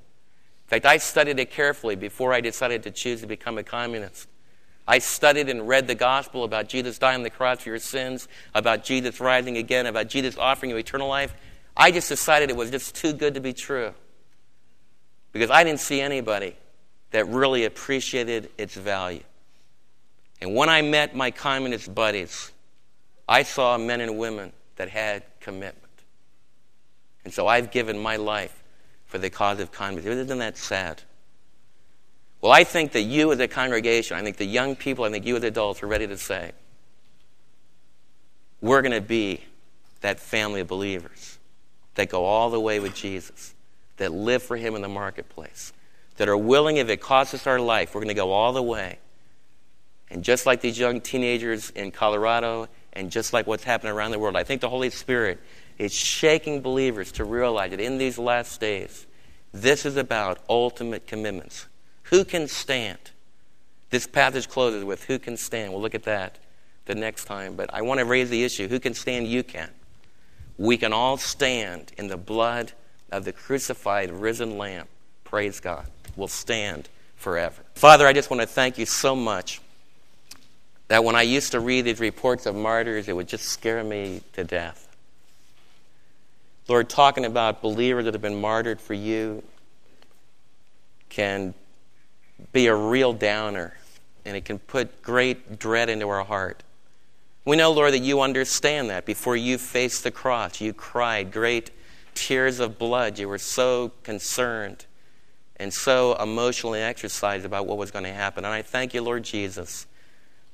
In 0.68 0.70
fact, 0.70 0.84
I 0.84 0.98
studied 0.98 1.38
it 1.40 1.50
carefully 1.50 1.96
before 1.96 2.34
I 2.34 2.42
decided 2.42 2.82
to 2.82 2.90
choose 2.90 3.22
to 3.22 3.26
become 3.26 3.56
a 3.56 3.62
communist. 3.62 4.28
I 4.86 4.98
studied 4.98 5.48
and 5.48 5.66
read 5.66 5.86
the 5.86 5.94
gospel 5.94 6.44
about 6.44 6.68
Jesus 6.68 6.98
dying 6.98 7.16
on 7.16 7.22
the 7.22 7.30
cross 7.30 7.62
for 7.62 7.70
your 7.70 7.78
sins, 7.78 8.28
about 8.54 8.84
Jesus 8.84 9.18
rising 9.18 9.56
again, 9.56 9.86
about 9.86 10.08
Jesus 10.08 10.36
offering 10.36 10.70
you 10.70 10.76
eternal 10.76 11.08
life. 11.08 11.34
I 11.74 11.90
just 11.90 12.10
decided 12.10 12.50
it 12.50 12.56
was 12.56 12.70
just 12.70 12.94
too 12.94 13.14
good 13.14 13.32
to 13.32 13.40
be 13.40 13.54
true 13.54 13.94
because 15.32 15.50
I 15.50 15.64
didn't 15.64 15.80
see 15.80 16.02
anybody 16.02 16.54
that 17.12 17.26
really 17.28 17.64
appreciated 17.64 18.50
its 18.58 18.74
value. 18.74 19.22
And 20.42 20.54
when 20.54 20.68
I 20.68 20.82
met 20.82 21.16
my 21.16 21.30
communist 21.30 21.94
buddies, 21.94 22.52
I 23.26 23.42
saw 23.42 23.78
men 23.78 24.02
and 24.02 24.18
women 24.18 24.52
that 24.76 24.90
had 24.90 25.22
commitment. 25.40 25.84
And 27.24 27.32
so 27.32 27.46
I've 27.46 27.70
given 27.70 27.98
my 27.98 28.16
life 28.16 28.57
for 29.08 29.18
the 29.18 29.30
cause 29.30 29.58
of 29.58 29.72
communism. 29.72 30.12
Isn't 30.12 30.38
that 30.38 30.56
sad? 30.56 31.02
Well, 32.40 32.52
I 32.52 32.62
think 32.62 32.92
that 32.92 33.02
you 33.02 33.32
as 33.32 33.40
a 33.40 33.48
congregation, 33.48 34.16
I 34.16 34.22
think 34.22 34.36
the 34.36 34.44
young 34.44 34.76
people, 34.76 35.04
I 35.04 35.10
think 35.10 35.26
you 35.26 35.36
as 35.36 35.42
adults 35.42 35.82
are 35.82 35.88
ready 35.88 36.06
to 36.06 36.16
say, 36.16 36.52
we're 38.60 38.82
going 38.82 38.92
to 38.92 39.00
be 39.00 39.42
that 40.02 40.20
family 40.20 40.60
of 40.60 40.68
believers 40.68 41.38
that 41.96 42.08
go 42.08 42.24
all 42.24 42.50
the 42.50 42.60
way 42.60 42.78
with 42.78 42.94
Jesus, 42.94 43.54
that 43.96 44.12
live 44.12 44.42
for 44.42 44.56
Him 44.56 44.76
in 44.76 44.82
the 44.82 44.88
marketplace, 44.88 45.72
that 46.16 46.28
are 46.28 46.36
willing, 46.36 46.76
if 46.76 46.88
it 46.88 47.00
costs 47.00 47.34
us 47.34 47.46
our 47.46 47.60
life, 47.60 47.94
we're 47.94 48.00
going 48.00 48.08
to 48.08 48.14
go 48.14 48.30
all 48.30 48.52
the 48.52 48.62
way. 48.62 48.98
And 50.10 50.22
just 50.22 50.46
like 50.46 50.60
these 50.60 50.78
young 50.78 51.00
teenagers 51.00 51.70
in 51.70 51.90
Colorado, 51.90 52.68
and 52.92 53.10
just 53.10 53.32
like 53.32 53.46
what's 53.46 53.64
happening 53.64 53.92
around 53.92 54.12
the 54.12 54.18
world, 54.18 54.36
I 54.36 54.44
think 54.44 54.60
the 54.60 54.68
Holy 54.68 54.90
Spirit 54.90 55.40
is 55.78 55.92
shaking 55.92 56.60
believers 56.60 57.12
to 57.12 57.24
realize 57.24 57.70
that 57.70 57.80
in 57.80 57.98
these 57.98 58.18
last 58.18 58.60
days, 58.60 59.06
this 59.52 59.86
is 59.86 59.96
about 59.96 60.38
ultimate 60.48 61.06
commitments 61.06 61.66
who 62.04 62.24
can 62.24 62.48
stand? 62.48 62.98
This 63.90 64.06
passage 64.06 64.48
closes 64.48 64.84
with 64.84 65.04
who 65.04 65.18
can 65.18 65.36
stand. 65.36 65.72
We'll 65.72 65.82
look 65.82 65.94
at 65.94 66.04
that 66.04 66.38
the 66.86 66.94
next 66.94 67.26
time. 67.26 67.54
But 67.54 67.72
I 67.72 67.82
want 67.82 68.00
to 68.00 68.06
raise 68.06 68.30
the 68.30 68.44
issue 68.44 68.68
who 68.68 68.80
can 68.80 68.94
stand? 68.94 69.26
You 69.26 69.42
can. 69.42 69.70
We 70.56 70.76
can 70.76 70.92
all 70.92 71.16
stand 71.16 71.92
in 71.96 72.08
the 72.08 72.16
blood 72.16 72.72
of 73.12 73.24
the 73.24 73.32
crucified, 73.32 74.10
risen 74.10 74.58
Lamb. 74.58 74.86
Praise 75.24 75.60
God. 75.60 75.86
We'll 76.16 76.28
stand 76.28 76.88
forever. 77.16 77.62
Father, 77.74 78.06
I 78.06 78.12
just 78.12 78.30
want 78.30 78.40
to 78.40 78.46
thank 78.46 78.78
you 78.78 78.86
so 78.86 79.14
much 79.14 79.60
that 80.88 81.04
when 81.04 81.14
I 81.14 81.22
used 81.22 81.52
to 81.52 81.60
read 81.60 81.82
these 81.82 82.00
reports 82.00 82.46
of 82.46 82.54
martyrs, 82.54 83.08
it 83.08 83.14
would 83.14 83.28
just 83.28 83.44
scare 83.44 83.84
me 83.84 84.22
to 84.32 84.44
death. 84.44 84.87
Lord, 86.68 86.90
talking 86.90 87.24
about 87.24 87.62
believers 87.62 88.04
that 88.04 88.12
have 88.12 88.22
been 88.22 88.40
martyred 88.40 88.80
for 88.80 88.92
you 88.92 89.42
can 91.08 91.54
be 92.52 92.66
a 92.66 92.74
real 92.74 93.14
downer, 93.14 93.76
and 94.24 94.36
it 94.36 94.44
can 94.44 94.58
put 94.58 95.02
great 95.02 95.58
dread 95.58 95.88
into 95.88 96.08
our 96.08 96.24
heart. 96.24 96.62
We 97.46 97.56
know, 97.56 97.72
Lord, 97.72 97.94
that 97.94 98.00
you 98.00 98.20
understand 98.20 98.90
that. 98.90 99.06
Before 99.06 99.34
you 99.34 99.56
faced 99.56 100.04
the 100.04 100.10
cross, 100.10 100.60
you 100.60 100.74
cried 100.74 101.32
great 101.32 101.70
tears 102.14 102.60
of 102.60 102.78
blood. 102.78 103.18
You 103.18 103.28
were 103.28 103.38
so 103.38 103.92
concerned 104.02 104.84
and 105.56 105.72
so 105.72 106.14
emotionally 106.16 106.80
exercised 106.80 107.46
about 107.46 107.66
what 107.66 107.78
was 107.78 107.90
going 107.90 108.04
to 108.04 108.12
happen. 108.12 108.44
And 108.44 108.52
I 108.52 108.60
thank 108.60 108.92
you, 108.92 109.00
Lord 109.00 109.22
Jesus, 109.22 109.86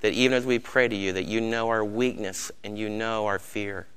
that 0.00 0.12
even 0.12 0.36
as 0.36 0.46
we 0.46 0.60
pray 0.60 0.86
to 0.86 0.94
you, 0.94 1.12
that 1.14 1.24
you 1.24 1.40
know 1.40 1.68
our 1.68 1.84
weakness 1.84 2.52
and 2.62 2.78
you 2.78 2.88
know 2.88 3.26
our 3.26 3.40
fear. 3.40 3.88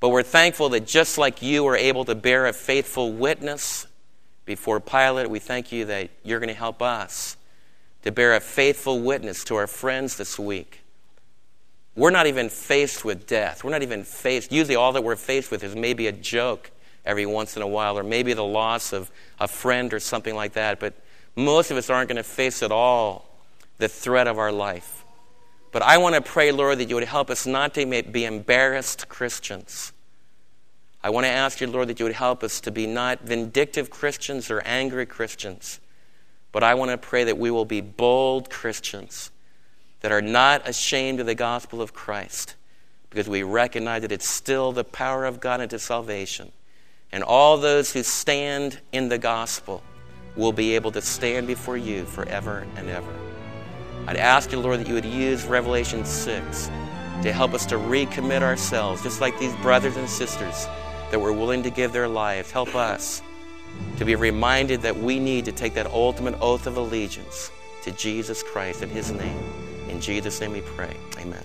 But 0.00 0.08
we're 0.08 0.22
thankful 0.22 0.70
that 0.70 0.86
just 0.86 1.18
like 1.18 1.42
you 1.42 1.62
were 1.62 1.76
able 1.76 2.06
to 2.06 2.14
bear 2.14 2.46
a 2.46 2.52
faithful 2.52 3.12
witness 3.12 3.86
before 4.46 4.80
Pilate, 4.80 5.28
we 5.28 5.38
thank 5.38 5.70
you 5.70 5.84
that 5.84 6.08
you're 6.24 6.40
going 6.40 6.48
to 6.48 6.54
help 6.54 6.80
us 6.82 7.36
to 8.02 8.10
bear 8.10 8.34
a 8.34 8.40
faithful 8.40 8.98
witness 9.00 9.44
to 9.44 9.56
our 9.56 9.66
friends 9.66 10.16
this 10.16 10.38
week. 10.38 10.80
We're 11.94 12.10
not 12.10 12.26
even 12.26 12.48
faced 12.48 13.04
with 13.04 13.26
death. 13.26 13.62
We're 13.62 13.72
not 13.72 13.82
even 13.82 14.04
faced, 14.04 14.52
usually, 14.52 14.76
all 14.76 14.92
that 14.92 15.04
we're 15.04 15.16
faced 15.16 15.50
with 15.50 15.62
is 15.62 15.76
maybe 15.76 16.06
a 16.06 16.12
joke 16.12 16.70
every 17.04 17.26
once 17.26 17.56
in 17.56 17.62
a 17.62 17.66
while, 17.66 17.98
or 17.98 18.02
maybe 18.02 18.32
the 18.32 18.44
loss 18.44 18.92
of 18.92 19.10
a 19.38 19.48
friend 19.48 19.92
or 19.92 20.00
something 20.00 20.34
like 20.34 20.54
that. 20.54 20.80
But 20.80 20.94
most 21.36 21.70
of 21.70 21.76
us 21.76 21.90
aren't 21.90 22.08
going 22.08 22.16
to 22.16 22.22
face 22.22 22.62
at 22.62 22.72
all 22.72 23.28
the 23.78 23.88
threat 23.88 24.26
of 24.26 24.38
our 24.38 24.52
life. 24.52 25.04
But 25.72 25.82
I 25.82 25.98
want 25.98 26.16
to 26.16 26.20
pray, 26.20 26.52
Lord, 26.52 26.78
that 26.78 26.88
you 26.88 26.96
would 26.96 27.04
help 27.04 27.30
us 27.30 27.46
not 27.46 27.74
to 27.74 28.02
be 28.02 28.24
embarrassed 28.24 29.08
Christians 29.08 29.92
I 31.02 31.10
want 31.10 31.24
to 31.24 31.30
ask 31.30 31.60
you, 31.60 31.66
Lord, 31.66 31.88
that 31.88 31.98
you 31.98 32.04
would 32.04 32.14
help 32.14 32.42
us 32.42 32.60
to 32.62 32.70
be 32.70 32.86
not 32.86 33.22
vindictive 33.22 33.90
Christians 33.90 34.50
or 34.50 34.60
angry 34.60 35.06
Christians, 35.06 35.80
but 36.52 36.62
I 36.62 36.74
want 36.74 36.90
to 36.90 36.98
pray 36.98 37.24
that 37.24 37.38
we 37.38 37.50
will 37.50 37.64
be 37.64 37.80
bold 37.80 38.50
Christians 38.50 39.30
that 40.00 40.12
are 40.12 40.20
not 40.20 40.68
ashamed 40.68 41.20
of 41.20 41.26
the 41.26 41.34
gospel 41.34 41.80
of 41.80 41.94
Christ 41.94 42.54
because 43.08 43.28
we 43.28 43.42
recognize 43.42 44.02
that 44.02 44.12
it's 44.12 44.28
still 44.28 44.72
the 44.72 44.84
power 44.84 45.24
of 45.24 45.40
God 45.40 45.60
into 45.60 45.78
salvation. 45.78 46.52
And 47.12 47.24
all 47.24 47.56
those 47.56 47.92
who 47.92 48.02
stand 48.02 48.80
in 48.92 49.08
the 49.08 49.18
gospel 49.18 49.82
will 50.36 50.52
be 50.52 50.74
able 50.74 50.92
to 50.92 51.02
stand 51.02 51.46
before 51.46 51.76
you 51.76 52.04
forever 52.04 52.66
and 52.76 52.88
ever. 52.88 53.39
I'd 54.10 54.16
ask 54.16 54.50
you, 54.50 54.58
Lord, 54.58 54.80
that 54.80 54.88
you 54.88 54.94
would 54.94 55.04
use 55.04 55.44
Revelation 55.44 56.04
6 56.04 56.66
to 57.22 57.32
help 57.32 57.54
us 57.54 57.64
to 57.66 57.76
recommit 57.76 58.42
ourselves, 58.42 59.04
just 59.04 59.20
like 59.20 59.38
these 59.38 59.54
brothers 59.58 59.96
and 59.96 60.08
sisters 60.08 60.66
that 61.12 61.20
were 61.20 61.32
willing 61.32 61.62
to 61.62 61.70
give 61.70 61.92
their 61.92 62.08
lives. 62.08 62.50
Help 62.50 62.74
us 62.74 63.22
to 63.98 64.04
be 64.04 64.16
reminded 64.16 64.82
that 64.82 64.96
we 64.96 65.20
need 65.20 65.44
to 65.44 65.52
take 65.52 65.74
that 65.74 65.86
ultimate 65.86 66.34
oath 66.40 66.66
of 66.66 66.76
allegiance 66.76 67.52
to 67.84 67.92
Jesus 67.92 68.42
Christ 68.42 68.82
in 68.82 68.88
His 68.88 69.12
name. 69.12 69.38
In 69.88 70.00
Jesus' 70.00 70.40
name 70.40 70.54
we 70.54 70.62
pray. 70.62 70.96
Amen. 71.16 71.44